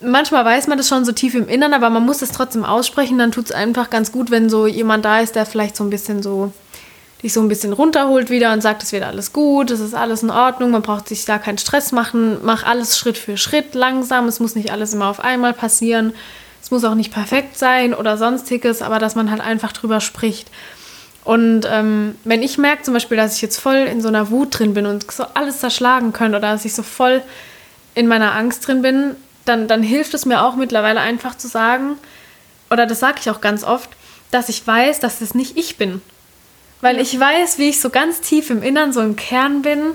[0.00, 3.18] manchmal weiß man das schon so tief im Innern, aber man muss es trotzdem aussprechen.
[3.18, 5.90] Dann tut es einfach ganz gut, wenn so jemand da ist, der vielleicht so ein
[5.90, 6.52] bisschen so
[7.24, 10.22] dich so ein bisschen runterholt wieder und sagt, es wird alles gut, es ist alles
[10.22, 14.28] in Ordnung, man braucht sich da keinen Stress machen, mach alles Schritt für Schritt langsam,
[14.28, 16.12] es muss nicht alles immer auf einmal passieren,
[16.62, 20.50] es muss auch nicht perfekt sein oder sonstiges, aber dass man halt einfach drüber spricht.
[21.24, 24.58] Und ähm, wenn ich merke zum Beispiel, dass ich jetzt voll in so einer Wut
[24.58, 27.22] drin bin und so alles zerschlagen könnte oder dass ich so voll
[27.94, 31.96] in meiner Angst drin bin, dann, dann hilft es mir auch mittlerweile einfach zu sagen,
[32.70, 33.88] oder das sage ich auch ganz oft,
[34.30, 36.02] dass ich weiß, dass es nicht ich bin.
[36.84, 39.92] Weil ich weiß, wie ich so ganz tief im Innern, so im Kern bin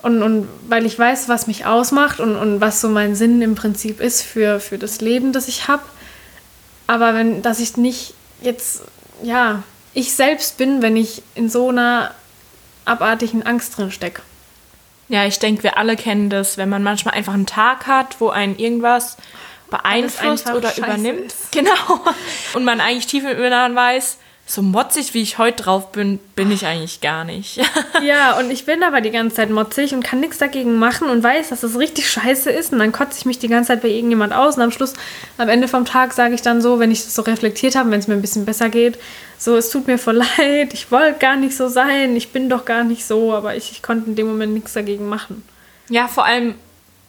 [0.00, 3.56] und, und weil ich weiß, was mich ausmacht und, und was so mein Sinn im
[3.56, 5.82] Prinzip ist für, für das Leben, das ich habe.
[6.86, 8.80] Aber wenn, dass ich nicht jetzt,
[9.22, 12.14] ja, ich selbst bin, wenn ich in so einer
[12.86, 14.22] abartigen Angst drin stecke.
[15.08, 18.30] Ja, ich denke, wir alle kennen das, wenn man manchmal einfach einen Tag hat, wo
[18.30, 19.18] einen irgendwas
[19.68, 21.26] beeinflusst oder übernimmt.
[21.26, 21.36] Ist.
[21.52, 22.00] Genau.
[22.54, 24.16] Und man eigentlich tief im Inneren weiß,
[24.50, 27.60] so motzig, wie ich heute drauf bin, bin ich eigentlich gar nicht.
[28.02, 31.22] ja, und ich bin aber die ganze Zeit motzig und kann nichts dagegen machen und
[31.22, 32.72] weiß, dass das richtig scheiße ist.
[32.72, 34.56] Und dann kotze ich mich die ganze Zeit bei irgendjemand aus.
[34.56, 34.94] Und am Schluss,
[35.38, 38.00] am Ende vom Tag, sage ich dann so, wenn ich das so reflektiert habe, wenn
[38.00, 38.98] es mir ein bisschen besser geht,
[39.38, 42.64] so, es tut mir voll leid, ich wollte gar nicht so sein, ich bin doch
[42.64, 45.44] gar nicht so, aber ich, ich konnte in dem Moment nichts dagegen machen.
[45.88, 46.56] Ja, vor allem,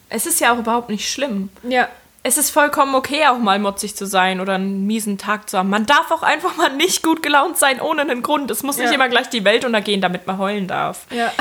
[0.09, 1.49] es ist ja auch überhaupt nicht schlimm.
[1.67, 1.87] Ja
[2.23, 5.69] es ist vollkommen okay, auch mal motzig zu sein oder einen miesen Tag zu haben.
[5.69, 8.51] Man darf auch einfach mal nicht gut gelaunt sein, ohne einen Grund.
[8.51, 8.83] Es muss ja.
[8.83, 11.07] nicht immer gleich die Welt untergehen, damit man heulen darf.
[11.09, 11.31] Ja.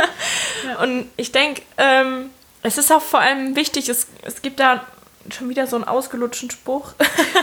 [0.66, 0.82] ja.
[0.82, 2.30] Und ich denke, ähm,
[2.62, 4.84] es ist auch vor allem wichtig, es, es gibt da
[5.30, 6.94] schon wieder so einen ausgelutschten Spruch,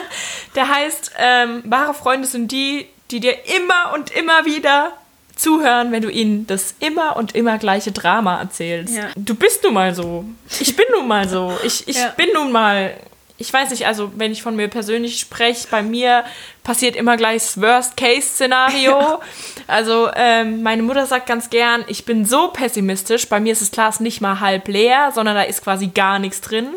[0.56, 4.92] der heißt, ähm, wahre Freunde sind die, die dir immer und immer wieder
[5.36, 8.96] zuhören, wenn du ihnen das immer und immer gleiche Drama erzählst.
[8.96, 9.10] Ja.
[9.16, 10.26] Du bist nun mal so.
[10.60, 11.58] Ich bin nun mal so.
[11.64, 12.10] Ich, ich ja.
[12.10, 12.96] bin nun mal.
[13.44, 16.24] Ich weiß nicht, also wenn ich von mir persönlich spreche, bei mir
[16.64, 18.92] passiert immer gleich das Worst-Case-Szenario.
[18.92, 19.20] Ja.
[19.68, 23.72] Also ähm, meine Mutter sagt ganz gern, ich bin so pessimistisch, bei mir ist das
[23.72, 26.70] Glas nicht mal halb leer, sondern da ist quasi gar nichts drin.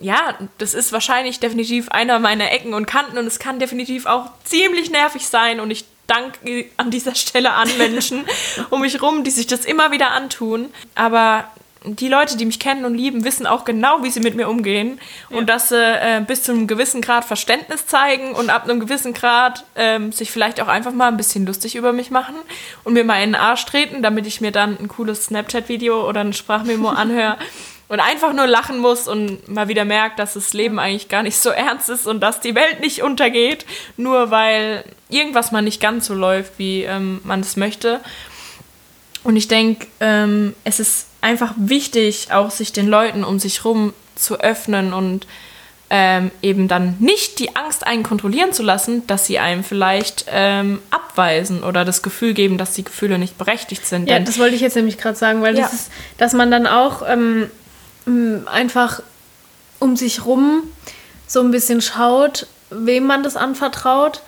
[0.00, 4.30] Ja, das ist wahrscheinlich definitiv einer meiner Ecken und Kanten und es kann definitiv auch
[4.44, 6.38] ziemlich nervig sein und ich Dank
[6.76, 8.24] an dieser Stelle an Menschen
[8.70, 10.72] um mich rum, die sich das immer wieder antun.
[10.94, 11.50] Aber
[11.86, 15.00] die Leute, die mich kennen und lieben, wissen auch genau, wie sie mit mir umgehen
[15.30, 15.38] ja.
[15.38, 19.12] und dass sie äh, bis zu einem gewissen Grad Verständnis zeigen und ab einem gewissen
[19.12, 22.34] Grad ähm, sich vielleicht auch einfach mal ein bisschen lustig über mich machen
[22.84, 26.20] und mir mal in den Arsch treten, damit ich mir dann ein cooles Snapchat-Video oder
[26.20, 27.36] ein Sprachmemo anhöre
[27.88, 31.38] und einfach nur lachen muss und mal wieder merkt, dass das Leben eigentlich gar nicht
[31.38, 33.64] so ernst ist und dass die Welt nicht untergeht,
[33.96, 38.00] nur weil irgendwas mal nicht ganz so läuft, wie ähm, man es möchte.
[39.22, 43.92] Und ich denke, ähm, es ist einfach wichtig, auch sich den Leuten um sich herum
[44.14, 45.26] zu öffnen und
[45.90, 50.80] ähm, eben dann nicht die Angst einen kontrollieren zu lassen, dass sie einem vielleicht ähm,
[50.90, 54.08] abweisen oder das Gefühl geben, dass die Gefühle nicht berechtigt sind.
[54.08, 55.62] Ja, das wollte ich jetzt nämlich gerade sagen, weil ja.
[55.62, 57.50] das ist, dass man dann auch ähm,
[58.46, 59.02] einfach
[59.80, 60.62] um sich rum
[61.26, 64.22] so ein bisschen schaut, wem man das anvertraut,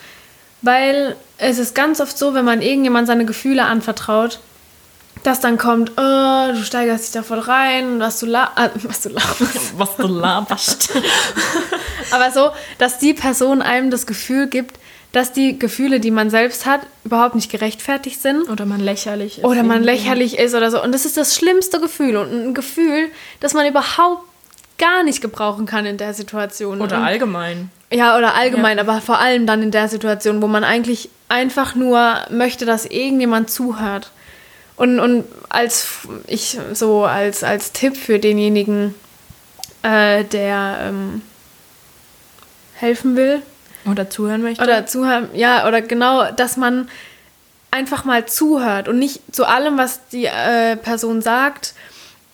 [0.63, 4.41] weil es ist ganz oft so, wenn man irgendjemand seine Gefühle anvertraut,
[5.23, 9.01] dass dann kommt, oh, du steigerst dich da voll rein, was du, la äh, was
[9.03, 9.73] du laberst.
[9.79, 10.91] was du laberst.
[12.11, 14.79] Aber so, dass die Person einem das Gefühl gibt,
[15.13, 18.49] dass die Gefühle, die man selbst hat, überhaupt nicht gerechtfertigt sind.
[18.51, 19.45] Oder man lächerlich ist.
[19.45, 20.83] Oder man lächerlich ist oder so.
[20.83, 22.17] Und das ist das schlimmste Gefühl.
[22.17, 23.09] Und ein Gefühl,
[23.41, 24.23] das man überhaupt
[24.79, 26.81] gar nicht gebrauchen kann in der Situation.
[26.81, 27.71] Oder Und- allgemein.
[27.91, 28.83] ja, oder allgemein, Ja.
[28.85, 33.51] aber vor allem dann in der Situation, wo man eigentlich einfach nur möchte, dass irgendjemand
[33.51, 34.11] zuhört.
[34.79, 35.89] Und, und als
[36.29, 38.95] ich so als, als Tipp für denjenigen,
[39.83, 41.23] äh, der ähm,
[42.75, 43.43] helfen will
[43.91, 44.63] Oder zuhören möchte.
[44.63, 46.89] oder zuhören, ja, oder genau, dass man
[47.73, 51.75] einfach mal zuhört und nicht zu allem, was die äh, Person sagt,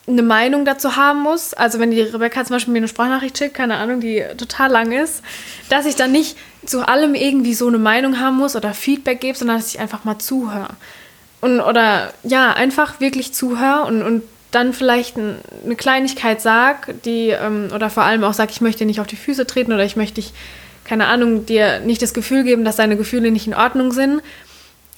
[0.06, 1.54] eine Meinung dazu haben muss.
[1.54, 4.92] Also wenn die Rebecca zum Beispiel mir eine Sprachnachricht schickt, keine Ahnung, die total lang
[4.92, 5.22] ist,
[5.70, 9.36] dass ich dann nicht zu allem irgendwie so eine Meinung haben muss oder Feedback gebe,
[9.36, 10.68] sondern dass ich einfach mal zuhöre.
[11.44, 17.28] Und, oder ja, einfach wirklich zuhöre und, und dann vielleicht ein, eine Kleinigkeit sag, die,
[17.28, 19.84] ähm, oder vor allem auch sag, ich möchte dir nicht auf die Füße treten oder
[19.84, 20.32] ich möchte dich,
[20.86, 24.22] keine Ahnung, dir nicht das Gefühl geben, dass deine Gefühle nicht in Ordnung sind,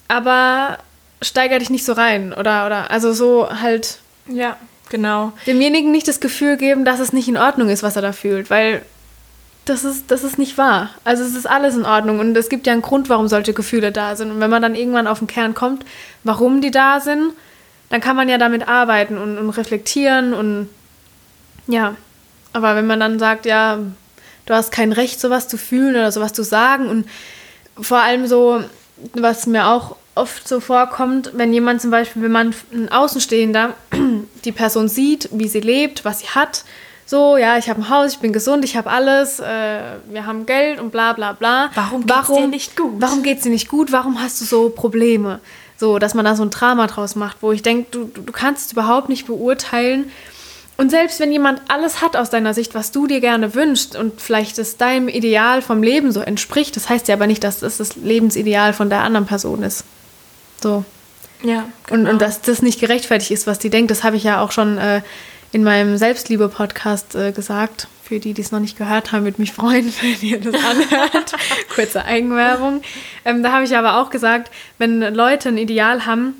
[0.06, 0.78] aber
[1.20, 2.32] steiger dich nicht so rein.
[2.32, 4.56] Oder, oder, also so halt ja,
[4.88, 5.32] genau.
[5.48, 8.50] demjenigen nicht das Gefühl geben, dass es nicht in Ordnung ist, was er da fühlt,
[8.50, 8.82] weil
[9.66, 10.90] das ist, das ist nicht wahr.
[11.04, 13.92] Also es ist alles in Ordnung und es gibt ja einen Grund, warum solche Gefühle
[13.92, 14.30] da sind.
[14.30, 15.84] Und wenn man dann irgendwann auf den Kern kommt,
[16.24, 17.32] warum die da sind,
[17.90, 20.68] dann kann man ja damit arbeiten und, und reflektieren und
[21.66, 21.96] ja.
[22.52, 23.78] Aber wenn man dann sagt, ja,
[24.46, 27.08] du hast kein Recht, sowas zu fühlen oder sowas zu sagen und
[27.78, 28.62] vor allem so,
[29.14, 33.74] was mir auch oft so vorkommt, wenn jemand zum Beispiel, wenn man ein Außenstehender
[34.44, 36.64] die Person sieht, wie sie lebt, was sie hat,
[37.08, 40.44] so, ja, ich habe ein Haus, ich bin gesund, ich habe alles, äh, wir haben
[40.44, 41.70] Geld und bla bla bla.
[41.76, 42.94] Warum geht's dir nicht gut?
[42.98, 43.92] Warum geht's dir nicht gut?
[43.92, 45.38] Warum hast du so Probleme?
[45.78, 48.66] So, dass man da so ein Drama draus macht, wo ich denke, du, du kannst
[48.66, 50.10] es überhaupt nicht beurteilen.
[50.78, 54.20] Und selbst wenn jemand alles hat aus deiner Sicht, was du dir gerne wünschst und
[54.20, 57.76] vielleicht es deinem Ideal vom Leben so entspricht, das heißt ja aber nicht, dass das
[57.76, 59.84] das Lebensideal von der anderen Person ist.
[60.60, 60.84] So.
[61.42, 61.66] Ja.
[61.90, 64.52] Und, und dass das nicht gerechtfertigt ist, was die denkt, das habe ich ja auch
[64.52, 65.02] schon äh,
[65.52, 67.88] in meinem Selbstliebe-Podcast äh, gesagt.
[68.02, 71.34] Für die, die es noch nicht gehört haben, würde mich freuen, wenn ihr das anhört.
[71.74, 72.82] Kurze Eigenwerbung.
[73.24, 76.34] Ähm, da habe ich aber auch gesagt, wenn Leute ein Ideal haben,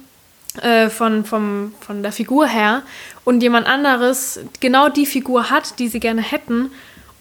[0.63, 2.83] äh, von, vom, von der Figur her
[3.25, 6.71] und jemand anderes genau die Figur hat, die sie gerne hätten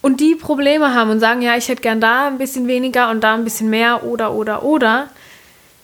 [0.01, 3.23] und die Probleme haben und sagen, ja, ich hätte gern da ein bisschen weniger und
[3.23, 5.09] da ein bisschen mehr oder, oder, oder,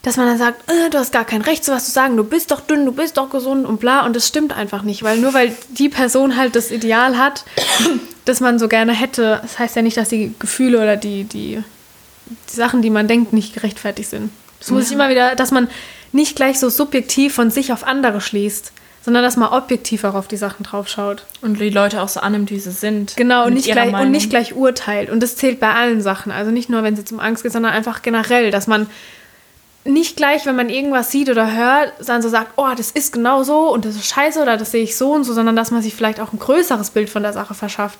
[0.02, 2.52] dass man dann sagt, äh, du hast gar kein Recht, sowas zu sagen, du bist
[2.52, 4.06] doch dünn, du bist doch gesund und bla.
[4.06, 7.46] Und das stimmt einfach nicht, weil nur weil die Person halt das Ideal hat,
[8.26, 11.64] das man so gerne hätte, das heißt ja nicht, dass die Gefühle oder die, die,
[12.50, 14.32] die Sachen, die man denkt, nicht gerechtfertigt sind.
[14.60, 15.68] Das muss ich immer wieder, dass man
[16.12, 18.72] nicht gleich so subjektiv von sich auf andere schließt,
[19.04, 21.26] sondern dass man objektiv auch auf die Sachen draufschaut.
[21.42, 23.16] Und die Leute auch so annimmt, wie sie sind.
[23.18, 25.10] Genau, und nicht, gleich, und nicht gleich urteilt.
[25.10, 26.32] Und das zählt bei allen Sachen.
[26.32, 28.88] Also nicht nur, wenn es jetzt um Angst geht, sondern einfach generell, dass man
[29.84, 33.44] nicht gleich, wenn man irgendwas sieht oder hört, dann so sagt, oh, das ist genau
[33.44, 35.82] so und das ist scheiße oder das sehe ich so und so, sondern dass man
[35.82, 38.00] sich vielleicht auch ein größeres Bild von der Sache verschafft.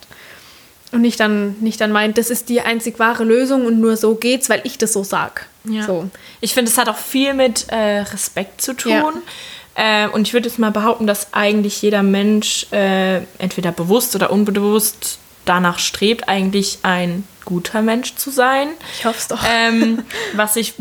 [0.92, 4.16] Und nicht dann, nicht dann meint, das ist die einzig wahre Lösung und nur so
[4.16, 5.48] geht's, weil ich das so sag.
[5.64, 5.84] Ja.
[5.84, 6.10] So.
[6.42, 8.92] Ich finde, es hat auch viel mit äh, Respekt zu tun.
[8.92, 10.06] Ja.
[10.06, 14.32] Äh, und ich würde jetzt mal behaupten, dass eigentlich jeder Mensch äh, entweder bewusst oder
[14.32, 18.70] unbewusst danach strebt, eigentlich ein guter Mensch zu sein.
[18.98, 19.44] Ich hoffe es doch.
[19.50, 20.74] Ähm, was sich,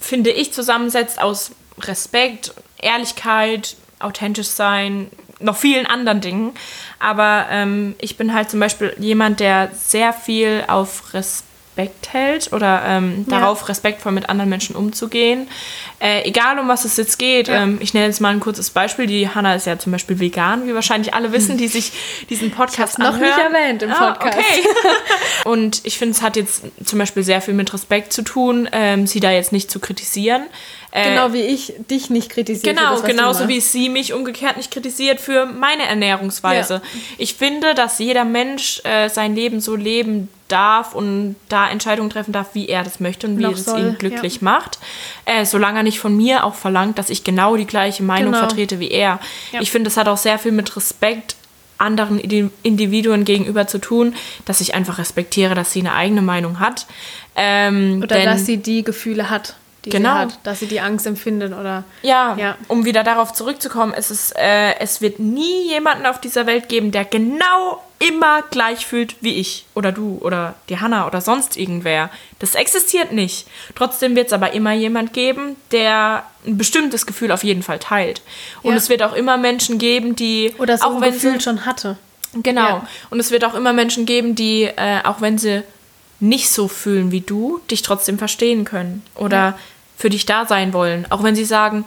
[0.00, 6.52] finde ich, zusammensetzt aus Respekt, Ehrlichkeit, authentisch sein, noch vielen anderen Dingen.
[6.98, 11.47] Aber ähm, ich bin halt zum Beispiel jemand, der sehr viel auf Respekt
[12.10, 13.38] hält oder ähm, Ja.
[13.40, 15.48] darauf, respektvoll mit anderen Menschen umzugehen.
[16.00, 17.48] Äh, egal, um was es jetzt geht.
[17.48, 17.62] Ja.
[17.62, 19.06] Ähm, ich nenne jetzt mal ein kurzes Beispiel.
[19.06, 21.92] Die Hanna ist ja zum Beispiel vegan, wie wahrscheinlich alle wissen, die sich
[22.30, 23.04] diesen Podcast Hm.
[23.04, 23.54] hab's noch nicht anhören.
[23.54, 24.36] erwähnt im Ah, Podcast.
[24.38, 24.68] okay.
[25.44, 29.06] Und ich finde, es hat jetzt zum Beispiel sehr viel mit Respekt zu tun, ähm,
[29.06, 30.42] sie da jetzt nicht zu kritisieren.
[30.90, 32.74] Äh, genau wie ich dich nicht kritisiere.
[32.74, 36.74] Genau, das, genauso wie sie mich umgekehrt nicht kritisiert für meine Ernährungsweise.
[36.74, 37.00] Ja.
[37.18, 42.32] Ich finde, dass jeder Mensch äh, sein Leben so leben darf und da Entscheidungen treffen
[42.32, 44.78] darf, wie er das möchte und wie es ihn glücklich macht.
[45.26, 48.46] Äh, solange er nicht von mir auch verlangt, dass ich genau die gleiche Meinung Genau.
[48.46, 49.20] vertrete wie er.
[49.52, 49.60] Ja.
[49.60, 51.36] Ich finde, das hat auch sehr viel mit Respekt
[51.76, 54.14] anderen Indi- Individuen gegenüber zu tun,
[54.46, 56.86] dass ich einfach respektiere, dass sie eine eigene Meinung hat.
[57.36, 60.12] Ähm, Oder denn- dass sie die Gefühle hat, die Genau.
[60.14, 60.38] sie hat.
[60.44, 61.84] Dass sie die Angst empfindet oder...
[62.02, 62.56] Ja, Ja.
[62.68, 66.90] um wieder darauf zurückzukommen, es, ist, äh, es wird nie jemanden auf dieser Welt geben,
[66.90, 72.10] der genau immer gleich fühlt wie ich oder du oder die Hanna oder sonst irgendwer.
[72.38, 73.48] Das existiert nicht.
[73.74, 78.22] Trotzdem wird es aber immer jemand geben, der ein bestimmtes Gefühl auf jeden Fall teilt.
[78.62, 78.76] Und Ja.
[78.76, 81.66] es wird auch immer Menschen geben, die Oder so auch ein wenn Gefühl sie, schon
[81.66, 81.96] hatte.
[82.34, 82.60] Genau.
[82.68, 82.86] Ja.
[83.10, 85.62] Und es wird auch immer Menschen geben, die, äh, auch wenn sie
[86.20, 89.58] nicht so fühlen wie du, dich trotzdem verstehen können oder
[89.96, 91.06] für dich da sein wollen.
[91.10, 91.84] Auch wenn sie sagen,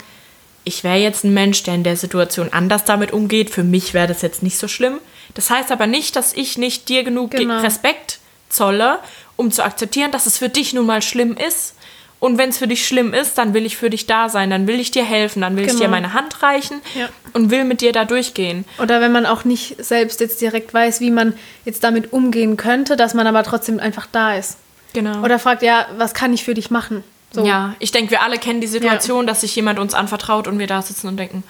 [0.63, 4.07] ich wäre jetzt ein Mensch, der in der Situation anders damit umgeht, für mich wäre
[4.07, 4.99] das jetzt nicht so schlimm.
[5.33, 7.61] Das heißt aber nicht, dass ich nicht dir genug genau.
[7.61, 8.99] Respekt zolle,
[9.37, 11.75] um zu akzeptieren, dass es für dich nun mal schlimm ist.
[12.21, 14.67] Und wenn es für dich schlimm ist, dann will ich für dich da sein, dann
[14.67, 15.73] will ich dir helfen, dann will genau.
[15.73, 15.97] ich dir genau.
[15.97, 17.09] meine Hand reichen ja.
[17.33, 18.63] und will mit dir da durchgehen.
[18.77, 21.33] Oder wenn man auch nicht selbst jetzt direkt weiß, wie man
[21.65, 24.57] jetzt damit umgehen könnte, dass man aber trotzdem einfach da ist.
[24.93, 25.23] Genau.
[25.23, 27.03] Oder fragt, ja, was kann ich für dich machen?
[27.31, 27.43] So.
[27.43, 29.25] Ja, ich denke, wir alle kennen die Situation, ja.
[29.25, 31.43] dass sich jemand uns anvertraut und wir da sitzen und denken,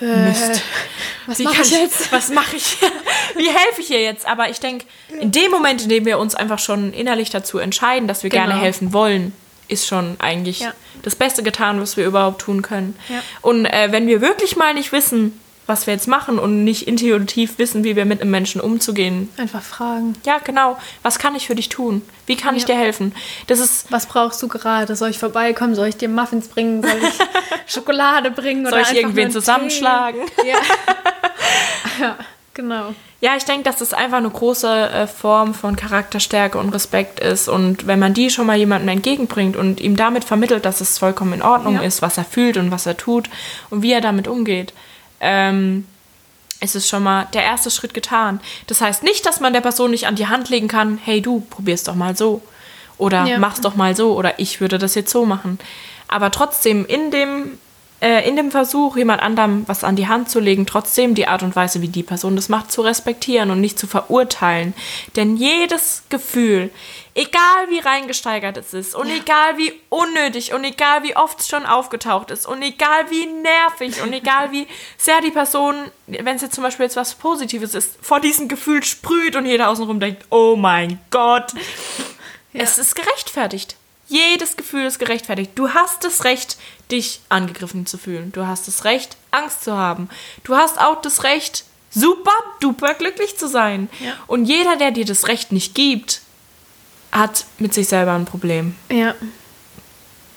[0.00, 0.62] äh, Mist.
[1.26, 2.12] Was mache ich jetzt?
[2.12, 2.76] Was mache ich?
[3.34, 4.28] Wie helfe ich ihr jetzt?
[4.28, 4.86] Aber ich denke,
[5.20, 8.44] in dem Moment, in dem wir uns einfach schon innerlich dazu entscheiden, dass wir genau.
[8.44, 9.32] gerne helfen wollen,
[9.68, 10.72] ist schon eigentlich ja.
[11.02, 12.96] das Beste getan, was wir überhaupt tun können.
[13.08, 13.22] Ja.
[13.42, 17.58] Und äh, wenn wir wirklich mal nicht wissen, was wir jetzt machen und nicht intuitiv
[17.58, 19.28] wissen, wie wir mit einem Menschen umzugehen.
[19.36, 20.14] Einfach fragen.
[20.24, 20.78] Ja, genau.
[21.02, 22.00] Was kann ich für dich tun?
[22.24, 22.60] Wie kann ja.
[22.60, 23.14] ich dir helfen?
[23.48, 23.92] Das ist.
[23.92, 24.96] Was brauchst du gerade?
[24.96, 25.74] Soll ich vorbeikommen?
[25.74, 26.82] Soll ich dir Muffins bringen?
[26.82, 27.18] Soll ich
[27.74, 28.66] Schokolade bringen?
[28.66, 30.22] Soll ich irgendwen zusammenschlagen?
[30.38, 30.56] Ja.
[32.00, 32.16] ja,
[32.58, 32.92] genau.
[33.20, 37.48] Ja, ich denke, dass das einfach eine große äh, Form von Charakterstärke und Respekt ist.
[37.48, 41.34] Und wenn man die schon mal jemandem entgegenbringt und ihm damit vermittelt, dass es vollkommen
[41.34, 41.82] in Ordnung ja.
[41.82, 43.30] ist, was er fühlt und was er tut
[43.70, 44.72] und wie er damit umgeht,
[45.20, 45.86] ähm,
[46.60, 48.40] ist es schon mal der erste Schritt getan.
[48.66, 51.40] Das heißt nicht, dass man der Person nicht an die Hand legen kann, hey du,
[51.48, 52.42] probier's doch mal so.
[52.98, 53.38] Oder ja.
[53.38, 54.16] mach's doch mal so.
[54.16, 55.60] Oder ich würde das jetzt so machen.
[56.08, 57.58] Aber trotzdem in dem
[58.00, 61.56] in dem Versuch, jemand anderem was an die Hand zu legen, trotzdem die Art und
[61.56, 64.72] Weise, wie die Person das macht, zu respektieren und nicht zu verurteilen.
[65.16, 66.70] Denn jedes Gefühl,
[67.14, 69.16] egal wie reingesteigert es ist und ja.
[69.16, 74.00] egal wie unnötig und egal wie oft es schon aufgetaucht ist und egal wie nervig
[74.00, 75.74] und egal wie sehr die Person,
[76.06, 79.68] wenn es jetzt zum Beispiel jetzt was Positives ist, vor diesem Gefühl sprüht und jeder
[79.68, 81.52] außenrum denkt, oh mein Gott,
[82.52, 82.62] ja.
[82.62, 83.77] es ist gerechtfertigt.
[84.08, 85.52] Jedes Gefühl ist gerechtfertigt.
[85.54, 86.56] Du hast das Recht,
[86.90, 88.32] dich angegriffen zu fühlen.
[88.32, 90.08] Du hast das Recht, Angst zu haben.
[90.44, 93.88] Du hast auch das Recht, super duper glücklich zu sein.
[94.00, 94.14] Ja.
[94.26, 96.22] Und jeder, der dir das Recht nicht gibt,
[97.12, 98.74] hat mit sich selber ein Problem.
[98.90, 99.14] Ja.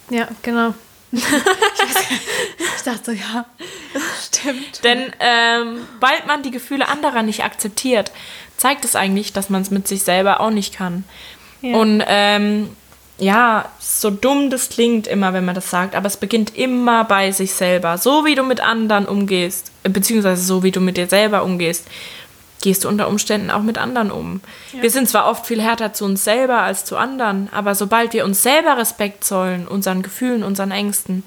[0.09, 0.73] Ja, genau.
[1.13, 1.23] ich
[2.83, 3.45] dachte so, ja,
[4.25, 4.83] stimmt.
[4.83, 8.11] Denn ähm, bald man die Gefühle anderer nicht akzeptiert,
[8.57, 11.03] zeigt es eigentlich, dass man es mit sich selber auch nicht kann.
[11.61, 11.77] Ja.
[11.77, 12.75] Und ähm,
[13.21, 17.31] ja, so dumm das klingt immer, wenn man das sagt, aber es beginnt immer bei
[17.31, 17.99] sich selber.
[17.99, 21.85] So wie du mit anderen umgehst, äh, beziehungsweise so wie du mit dir selber umgehst,
[22.63, 24.41] gehst du unter Umständen auch mit anderen um.
[24.73, 24.81] Ja.
[24.81, 28.25] Wir sind zwar oft viel härter zu uns selber als zu anderen, aber sobald wir
[28.25, 31.23] uns selber Respekt zollen, unseren Gefühlen, unseren Ängsten,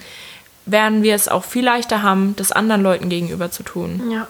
[0.67, 4.11] werden wir es auch viel leichter haben, das anderen Leuten gegenüber zu tun.
[4.11, 4.27] Ja.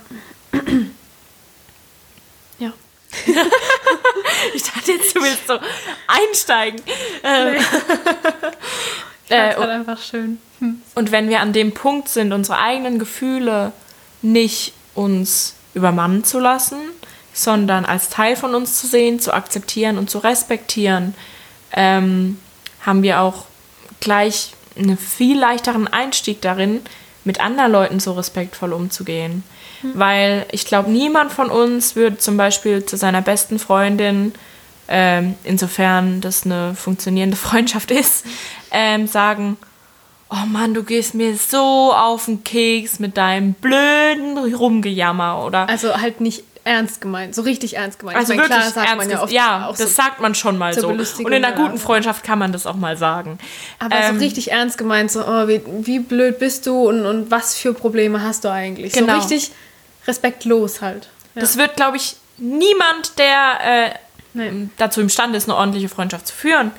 [4.55, 5.59] ich dachte jetzt, du willst so
[6.07, 6.81] einsteigen.
[7.23, 7.57] Ähm,
[9.29, 9.37] nee.
[9.37, 10.39] äh, und, einfach schön.
[10.61, 10.83] Hm.
[10.95, 13.73] Und wenn wir an dem Punkt sind, unsere eigenen Gefühle
[14.23, 16.79] nicht uns übermannen zu lassen,
[17.33, 21.15] sondern als Teil von uns zu sehen, zu akzeptieren und zu respektieren,
[21.73, 22.39] ähm,
[22.81, 23.47] haben wir auch
[24.01, 26.81] gleich einen viel leichteren Einstieg darin,
[27.25, 29.43] mit anderen Leuten so respektvoll umzugehen.
[29.85, 29.93] Mhm.
[29.95, 34.35] Weil ich glaube, niemand von uns würde zum Beispiel zu seiner besten Freundin,
[34.89, 38.25] ähm, insofern das eine funktionierende Freundschaft ist,
[38.71, 39.57] ähm, sagen,
[40.31, 45.69] oh Mann, du gehst mir so auf den Keks mit deinem blöden Rumgejammer oder.
[45.69, 48.17] Also halt nicht ernst gemeint, so richtig ernst gemeint.
[48.17, 50.89] Also meine, wirklich klar, ernst ja, ja das so sagt man schon mal so.
[50.89, 53.39] Und in einer guten Freundschaft kann man das auch mal sagen.
[53.79, 57.31] Aber ähm, so richtig ernst gemeint, so, oh, wie, wie, blöd bist du und, und
[57.31, 58.95] was für Probleme hast du eigentlich?
[58.95, 59.15] Genau.
[59.15, 59.53] So richtig
[60.07, 61.09] respektlos halt.
[61.35, 61.41] Ja.
[61.41, 63.91] Das wird, glaube ich, niemand, der äh,
[64.35, 64.69] nee.
[64.77, 66.71] dazu imstande ist, eine ordentliche Freundschaft zu führen,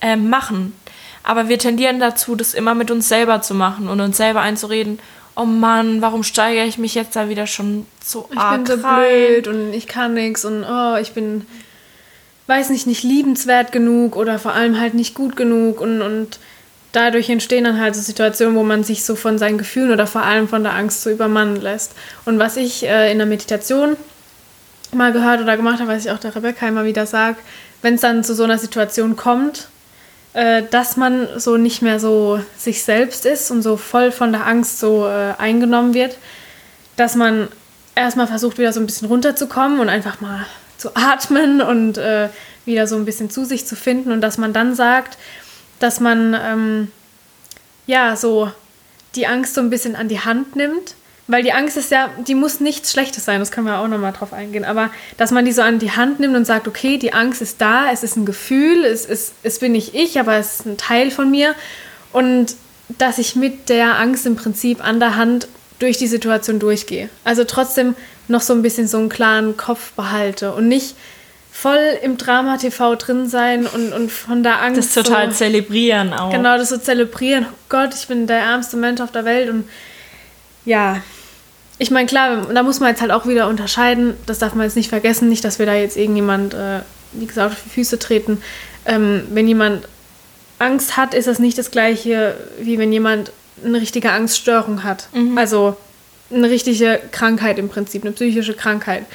[0.00, 0.74] äh, machen.
[1.22, 4.98] Aber wir tendieren dazu, das immer mit uns selber zu machen und uns selber einzureden,
[5.36, 8.80] oh Mann, warum steigere ich mich jetzt da wieder schon so ich arg Ich bin
[8.80, 8.98] so rein?
[8.98, 11.46] blöd und ich kann nichts und oh, ich bin,
[12.46, 16.38] weiß nicht, nicht liebenswert genug oder vor allem halt nicht gut genug und, und
[16.94, 20.22] dadurch entstehen dann halt so Situationen, wo man sich so von seinen Gefühlen oder vor
[20.22, 21.92] allem von der Angst so übermannen lässt.
[22.24, 23.96] Und was ich äh, in der Meditation
[24.92, 27.36] mal gehört oder gemacht habe, was ich auch der Rebecca immer wieder sage,
[27.82, 29.68] wenn es dann zu so einer Situation kommt,
[30.34, 34.46] äh, dass man so nicht mehr so sich selbst ist und so voll von der
[34.46, 36.16] Angst so äh, eingenommen wird,
[36.96, 37.48] dass man
[37.94, 40.46] erstmal versucht, wieder so ein bisschen runterzukommen und einfach mal
[40.76, 42.28] zu atmen und äh,
[42.64, 45.18] wieder so ein bisschen zu sich zu finden und dass man dann sagt,
[45.84, 46.88] dass man ähm,
[47.86, 48.50] ja so
[49.14, 50.94] die Angst so ein bisschen an die Hand nimmt.
[51.26, 54.12] Weil die Angst ist ja, die muss nichts Schlechtes sein, das können wir auch nochmal
[54.12, 54.64] drauf eingehen.
[54.64, 57.62] Aber dass man die so an die Hand nimmt und sagt, okay, die Angst ist
[57.62, 60.76] da, es ist ein Gefühl, es, ist, es bin nicht ich, aber es ist ein
[60.76, 61.54] Teil von mir.
[62.12, 62.56] Und
[62.88, 67.08] dass ich mit der Angst im Prinzip an der Hand durch die Situation durchgehe.
[67.24, 67.94] Also trotzdem
[68.28, 70.94] noch so ein bisschen so einen klaren Kopf behalte und nicht
[71.64, 74.96] voll im Drama-TV drin sein und, und von der Angst.
[74.96, 76.30] Das total so, zelebrieren auch.
[76.30, 77.46] Genau, das so zelebrieren.
[77.50, 79.66] Oh Gott, ich bin der ärmste Mensch auf der Welt und
[80.66, 81.00] ja.
[81.78, 84.12] Ich meine, klar, da muss man jetzt halt auch wieder unterscheiden.
[84.26, 85.30] Das darf man jetzt nicht vergessen.
[85.30, 86.80] Nicht, dass wir da jetzt irgendjemand, äh,
[87.12, 88.42] wie gesagt, auf die Füße treten.
[88.84, 89.88] Ähm, wenn jemand
[90.58, 93.32] Angst hat, ist das nicht das gleiche, wie wenn jemand
[93.64, 95.08] eine richtige Angststörung hat.
[95.14, 95.38] Mhm.
[95.38, 95.78] Also
[96.30, 99.06] eine richtige Krankheit im Prinzip, eine psychische Krankheit.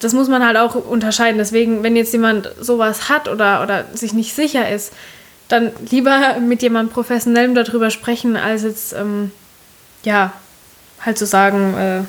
[0.00, 1.38] Das muss man halt auch unterscheiden.
[1.38, 4.92] Deswegen, wenn jetzt jemand sowas hat oder, oder sich nicht sicher ist,
[5.48, 9.30] dann lieber mit jemandem Professionellem darüber sprechen, als jetzt, ähm,
[10.02, 10.32] ja,
[11.00, 12.00] halt zu sagen, äh,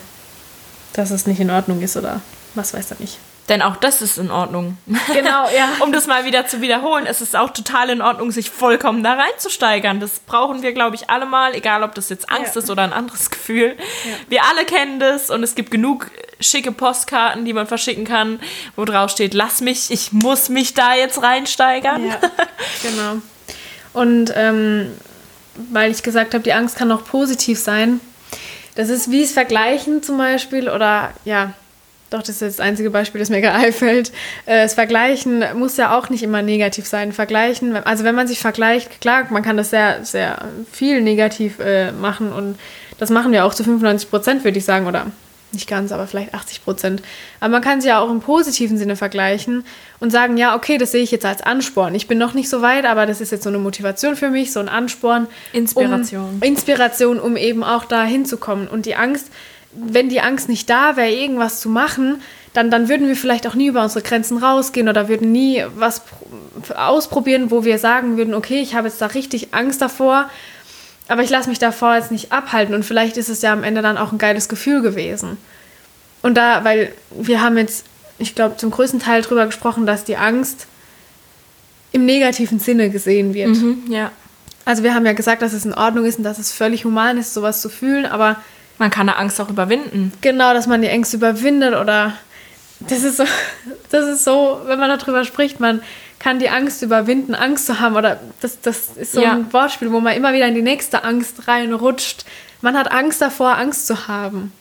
[0.93, 2.21] dass es nicht in Ordnung ist oder
[2.55, 3.19] was weiß er nicht.
[3.49, 4.77] Denn auch das ist in Ordnung.
[5.13, 5.69] Genau, ja.
[5.79, 9.13] um das mal wieder zu wiederholen, es ist auch total in Ordnung, sich vollkommen da
[9.13, 10.01] reinzusteigern.
[10.01, 12.61] Das brauchen wir, glaube ich, alle mal, egal ob das jetzt Angst ja.
[12.61, 13.77] ist oder ein anderes Gefühl.
[13.77, 14.11] Ja.
[14.27, 18.39] Wir alle kennen das und es gibt genug schicke Postkarten, die man verschicken kann,
[18.75, 22.05] wo drauf steht, lass mich, ich muss mich da jetzt reinsteigern.
[22.05, 22.19] Ja,
[22.83, 23.21] genau.
[23.93, 24.91] Und ähm,
[25.71, 27.99] weil ich gesagt habe, die Angst kann auch positiv sein.
[28.75, 31.53] Das ist wie es Vergleichen zum Beispiel oder ja,
[32.09, 34.11] doch, das ist das einzige Beispiel, das mir gerade einfällt.
[34.45, 37.11] Äh, das Vergleichen muss ja auch nicht immer negativ sein.
[37.11, 41.91] Vergleichen, also wenn man sich vergleicht, klar, man kann das sehr, sehr viel negativ äh,
[41.91, 42.57] machen und
[42.97, 45.07] das machen wir auch zu 95 Prozent, würde ich sagen, oder
[45.53, 47.01] nicht ganz, aber vielleicht 80 Prozent.
[47.39, 49.63] Aber man kann sie ja auch im positiven Sinne vergleichen
[49.99, 51.95] und sagen, ja, okay, das sehe ich jetzt als Ansporn.
[51.95, 54.51] Ich bin noch nicht so weit, aber das ist jetzt so eine Motivation für mich,
[54.51, 55.27] so ein Ansporn.
[55.53, 56.35] Inspiration.
[56.35, 58.67] Um, Inspiration, um eben auch da hinzukommen.
[58.67, 59.31] Und die Angst,
[59.73, 62.21] wenn die Angst nicht da wäre, irgendwas zu machen,
[62.53, 66.01] dann, dann würden wir vielleicht auch nie über unsere Grenzen rausgehen oder würden nie was
[66.75, 70.29] ausprobieren, wo wir sagen würden, okay, ich habe jetzt da richtig Angst davor,
[71.07, 73.81] aber ich lasse mich davor jetzt nicht abhalten und vielleicht ist es ja am Ende
[73.81, 75.37] dann auch ein geiles Gefühl gewesen.
[76.23, 77.85] Und da, weil wir haben jetzt,
[78.17, 80.67] ich glaube, zum größten Teil darüber gesprochen, dass die Angst
[81.91, 83.49] im negativen Sinne gesehen wird.
[83.49, 84.11] Mhm, ja.
[84.65, 87.17] Also wir haben ja gesagt, dass es in Ordnung ist und dass es völlig human
[87.17, 88.37] ist, sowas zu fühlen, aber
[88.77, 90.13] man kann eine Angst auch überwinden.
[90.21, 92.13] Genau, dass man die Ängste überwindet oder
[92.79, 93.25] das ist so,
[93.89, 95.81] das ist so, wenn man darüber spricht, man
[96.19, 99.33] kann die Angst überwinden, Angst zu haben oder das, das ist so ja.
[99.33, 102.25] ein Wortspiel, wo man immer wieder in die nächste Angst reinrutscht.
[102.61, 104.51] Man hat Angst davor, Angst zu haben.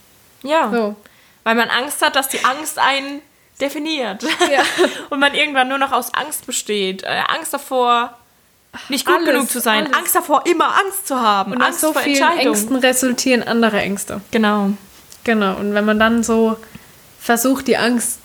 [0.42, 0.70] Ja.
[0.70, 0.96] So.
[1.44, 3.22] Weil man Angst hat, dass die Angst einen
[3.60, 4.22] definiert.
[4.50, 4.62] Ja.
[5.10, 7.04] Und man irgendwann nur noch aus Angst besteht.
[7.04, 8.18] Äh, Angst davor,
[8.88, 9.96] nicht gut alles, genug zu sein, alles.
[9.96, 14.20] Angst davor, immer Angst zu haben, und Angst so vor vielen Ängsten resultieren andere Ängste.
[14.30, 14.70] Genau.
[15.24, 15.56] Genau.
[15.56, 16.56] Und wenn man dann so
[17.18, 18.20] versucht, die Angst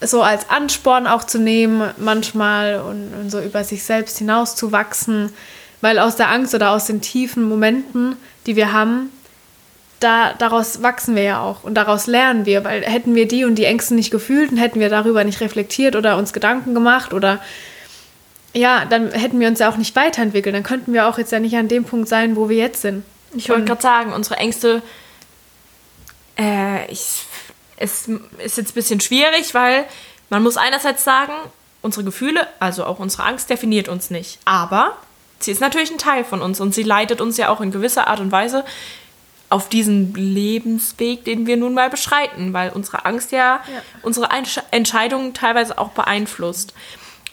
[0.00, 4.70] so als Ansporn auch zu nehmen, manchmal und, und so über sich selbst hinaus zu
[4.70, 5.32] wachsen,
[5.80, 8.16] weil aus der Angst oder aus den tiefen Momenten,
[8.46, 9.10] die wir haben,
[10.00, 13.56] da, daraus wachsen wir ja auch und daraus lernen wir, weil hätten wir die und
[13.56, 17.40] die Ängste nicht gefühlt und hätten wir darüber nicht reflektiert oder uns Gedanken gemacht oder
[18.54, 20.54] ja, dann hätten wir uns ja auch nicht weiterentwickelt.
[20.54, 23.04] Dann könnten wir auch jetzt ja nicht an dem Punkt sein, wo wir jetzt sind.
[23.34, 24.82] Ich wollte gerade sagen, unsere Ängste,
[26.38, 27.24] äh, ich,
[27.76, 28.08] es
[28.42, 29.84] ist jetzt ein bisschen schwierig, weil
[30.30, 31.32] man muss einerseits sagen,
[31.82, 34.38] unsere Gefühle, also auch unsere Angst, definiert uns nicht.
[34.44, 34.96] Aber
[35.38, 38.08] sie ist natürlich ein Teil von uns und sie leitet uns ja auch in gewisser
[38.08, 38.64] Art und Weise
[39.50, 43.82] auf diesen Lebensweg, den wir nun mal beschreiten, weil unsere Angst ja, ja.
[44.02, 44.28] unsere
[44.70, 46.74] Entscheidungen teilweise auch beeinflusst.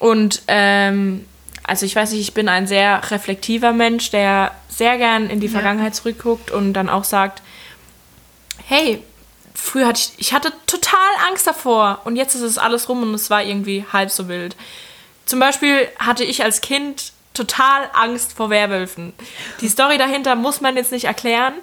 [0.05, 1.25] Und ähm,
[1.63, 5.47] also ich weiß nicht, ich bin ein sehr reflektiver Mensch, der sehr gern in die
[5.47, 5.99] Vergangenheit ja.
[5.99, 7.41] zurückguckt und dann auch sagt,
[8.67, 9.01] hey,
[9.55, 13.15] früher hatte ich, ich hatte total Angst davor und jetzt ist es alles rum und
[13.15, 14.55] es war irgendwie halb so wild.
[15.25, 19.11] Zum Beispiel hatte ich als Kind total Angst vor Werwölfen.
[19.61, 21.55] Die Story dahinter muss man jetzt nicht erklären,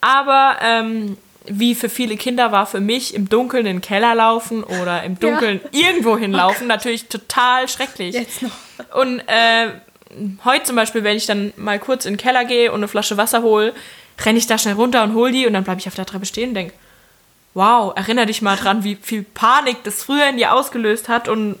[0.00, 4.62] aber ähm, wie für viele Kinder war für mich im Dunkeln in den Keller laufen
[4.62, 5.88] oder im Dunkeln ja.
[5.88, 8.14] irgendwo hinlaufen natürlich total schrecklich.
[8.14, 8.50] Jetzt noch.
[8.94, 9.70] Und äh,
[10.44, 13.16] heute zum Beispiel, wenn ich dann mal kurz in den Keller gehe und eine Flasche
[13.16, 13.72] Wasser hole,
[14.24, 16.26] renne ich da schnell runter und hole die und dann bleibe ich auf der Treppe
[16.26, 16.74] stehen und denke,
[17.54, 21.56] wow, erinnere dich mal dran, wie viel Panik das früher in dir ausgelöst hat und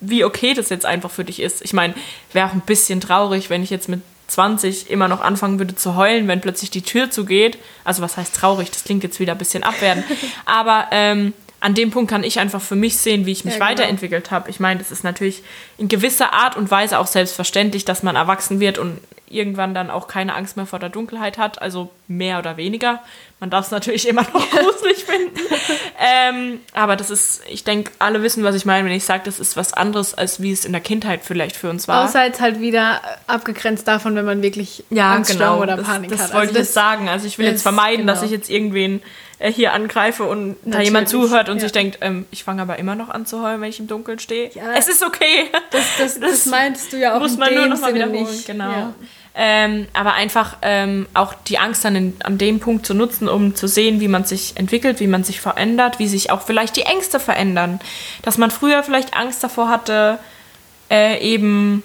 [0.00, 1.62] wie okay das jetzt einfach für dich ist.
[1.62, 1.94] Ich meine,
[2.32, 5.96] wäre auch ein bisschen traurig, wenn ich jetzt mit 20 immer noch anfangen würde zu
[5.96, 7.58] heulen, wenn plötzlich die Tür zugeht.
[7.84, 10.04] Also was heißt traurig, das klingt jetzt wieder ein bisschen abwertend.
[10.44, 13.58] Aber ähm, an dem Punkt kann ich einfach für mich sehen, wie ich mich ja,
[13.58, 13.70] genau.
[13.70, 14.48] weiterentwickelt habe.
[14.48, 15.42] Ich meine, das ist natürlich
[15.76, 19.00] in gewisser Art und Weise auch selbstverständlich, dass man erwachsen wird und
[19.30, 23.00] irgendwann dann auch keine Angst mehr vor der Dunkelheit hat, also mehr oder weniger.
[23.40, 25.38] Man darf es natürlich immer noch gruselig finden.
[26.00, 29.38] Ähm, aber das ist, ich denke, alle wissen, was ich meine, wenn ich sage, das
[29.38, 32.04] ist was anderes, als wie es in der Kindheit vielleicht für uns war.
[32.04, 35.74] Außer jetzt halt wieder abgegrenzt davon, wenn man wirklich ja, Angststörung genau.
[35.74, 36.30] oder Panik das, das hat.
[36.30, 37.08] Das wollte also ich jetzt sagen.
[37.08, 38.12] Also ich will jetzt vermeiden, genau.
[38.12, 39.02] dass ich jetzt irgendwen
[39.38, 41.62] äh, hier angreife und Natürlich, da jemand zuhört und ja.
[41.62, 44.18] sich denkt, ähm, ich fange aber immer noch an zu heulen, wenn ich im Dunkeln
[44.18, 44.50] stehe.
[44.54, 45.46] Ja, es ist okay.
[45.70, 48.24] Das, das, das, das meinst du ja auch muss man nur noch mal wiederholen.
[48.24, 48.46] Nicht.
[48.46, 48.70] Genau.
[48.70, 48.94] Ja.
[49.40, 53.54] Ähm, aber einfach ähm, auch die Angst dann in, an dem Punkt zu nutzen, um
[53.54, 56.82] zu sehen, wie man sich entwickelt, wie man sich verändert, wie sich auch vielleicht die
[56.82, 57.78] Ängste verändern.
[58.22, 60.18] Dass man früher vielleicht Angst davor hatte,
[60.90, 61.84] äh, eben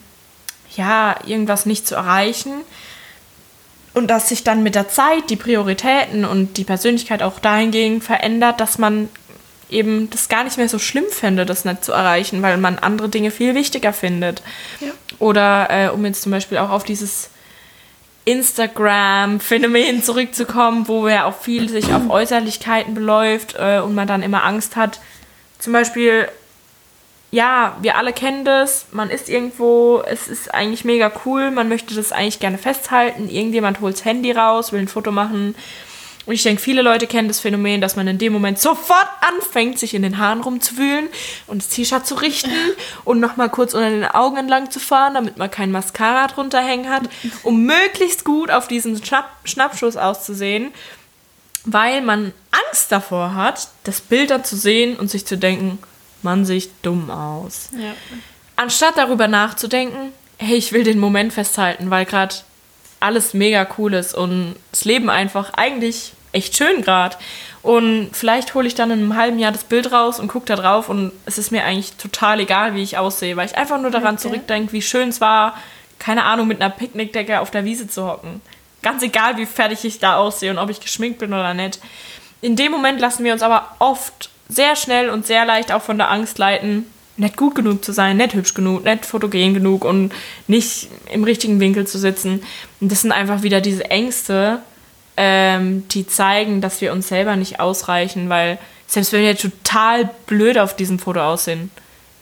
[0.75, 2.53] ja irgendwas nicht zu erreichen
[3.93, 8.61] und dass sich dann mit der Zeit die Prioritäten und die Persönlichkeit auch dahingehend verändert,
[8.61, 9.09] dass man
[9.69, 13.09] eben das gar nicht mehr so schlimm findet, das nicht zu erreichen, weil man andere
[13.09, 14.41] Dinge viel wichtiger findet.
[14.79, 14.87] Ja.
[15.19, 17.29] Oder äh, um jetzt zum Beispiel auch auf dieses
[18.25, 24.43] Instagram-Phänomen zurückzukommen, wo ja auch viel sich auf Äußerlichkeiten beläuft äh, und man dann immer
[24.43, 24.99] Angst hat.
[25.59, 26.27] Zum Beispiel
[27.33, 31.95] ja, wir alle kennen das, man ist irgendwo, es ist eigentlich mega cool, man möchte
[31.95, 35.55] das eigentlich gerne festhalten, irgendjemand holt das Handy raus, will ein Foto machen.
[36.25, 39.77] Und ich denke, viele Leute kennen das Phänomen, dass man in dem Moment sofort anfängt,
[39.77, 41.09] sich in den Haaren rumzuwühlen
[41.47, 42.51] und das T-Shirt zu richten
[43.03, 46.89] und nochmal kurz unter den Augen entlang zu fahren, damit man kein Mascara drunter hängen
[46.89, 47.03] hat,
[47.43, 50.71] um möglichst gut auf diesen Schnapp Schnappschuss auszusehen,
[51.65, 52.33] weil man
[52.69, 55.79] Angst davor hat, das Bild da zu sehen und sich zu denken,
[56.21, 57.69] man sich dumm aus.
[57.73, 57.93] Ja.
[58.55, 62.35] Anstatt darüber nachzudenken, hey, ich will den Moment festhalten, weil gerade
[63.03, 67.17] alles mega cool ist und das Leben einfach eigentlich echt schön gerade.
[67.61, 70.55] Und vielleicht hole ich dann in einem halben Jahr das Bild raus und gucke da
[70.55, 73.91] drauf und es ist mir eigentlich total egal, wie ich aussehe, weil ich einfach nur
[73.91, 74.23] daran okay.
[74.23, 75.57] zurückdenke, wie schön es war,
[75.99, 78.41] keine Ahnung, mit einer Picknickdecke auf der Wiese zu hocken.
[78.81, 81.79] Ganz egal, wie fertig ich da aussehe und ob ich geschminkt bin oder nicht.
[82.41, 85.97] In dem Moment lassen wir uns aber oft sehr schnell und sehr leicht auch von
[85.97, 86.85] der Angst leiten,
[87.17, 90.11] nicht gut genug zu sein, nicht hübsch genug, nicht fotogen genug und
[90.47, 92.41] nicht im richtigen Winkel zu sitzen.
[92.79, 94.59] Und das sind einfach wieder diese Ängste,
[95.15, 98.57] ähm, die zeigen, dass wir uns selber nicht ausreichen, weil
[98.87, 101.71] selbst wenn wir total blöd auf diesem Foto aussehen,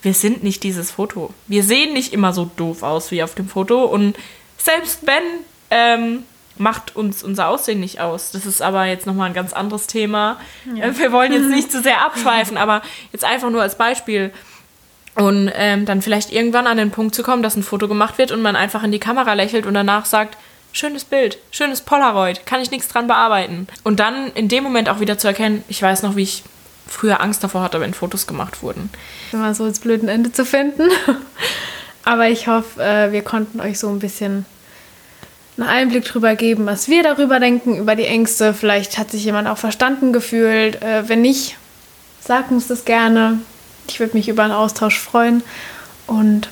[0.02, 1.34] wir sind nicht dieses Foto.
[1.48, 4.16] Wir sehen nicht immer so doof aus wie auf dem Foto und
[4.58, 5.24] selbst wenn
[5.70, 6.24] ähm,
[6.58, 8.32] macht uns unser Aussehen nicht aus.
[8.32, 10.40] Das ist aber jetzt nochmal ein ganz anderes Thema.
[10.76, 10.98] Ja.
[10.98, 12.82] Wir wollen jetzt nicht zu sehr abschweifen, aber
[13.12, 14.32] jetzt einfach nur als Beispiel.
[15.16, 18.32] Und ähm, dann vielleicht irgendwann an den Punkt zu kommen, dass ein Foto gemacht wird
[18.32, 20.38] und man einfach in die Kamera lächelt und danach sagt,
[20.72, 23.68] schönes Bild, schönes Polaroid, kann ich nichts dran bearbeiten.
[23.84, 26.44] Und dann in dem Moment auch wieder zu erkennen, ich weiß noch, wie ich
[26.88, 28.90] früher Angst davor hatte, wenn Fotos gemacht wurden.
[29.32, 30.90] Immer so als blöden Ende zu finden.
[32.04, 34.46] Aber ich hoffe, äh, wir konnten euch so ein bisschen
[35.58, 38.54] einen Einblick darüber geben, was wir darüber denken, über die Ängste.
[38.54, 40.82] Vielleicht hat sich jemand auch verstanden gefühlt.
[40.82, 41.58] Äh, wenn nicht,
[42.20, 43.40] sag uns das gerne.
[43.88, 45.44] Ich würde mich über einen Austausch freuen.
[46.08, 46.50] Und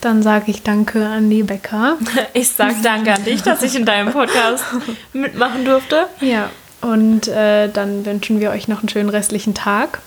[0.00, 1.98] dann sage ich Danke an die Becker.
[2.34, 4.64] Ich sage Danke an dich, dass ich in deinem Podcast
[5.12, 6.06] mitmachen durfte.
[6.20, 6.50] Ja,
[6.80, 10.00] und äh, dann wünschen wir euch noch einen schönen restlichen Tag.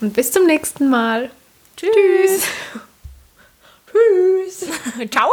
[0.00, 1.30] Und bis zum nächsten Mal.
[1.76, 2.44] Tschüss.
[3.90, 4.68] Tschüss.
[5.10, 5.30] Ciao.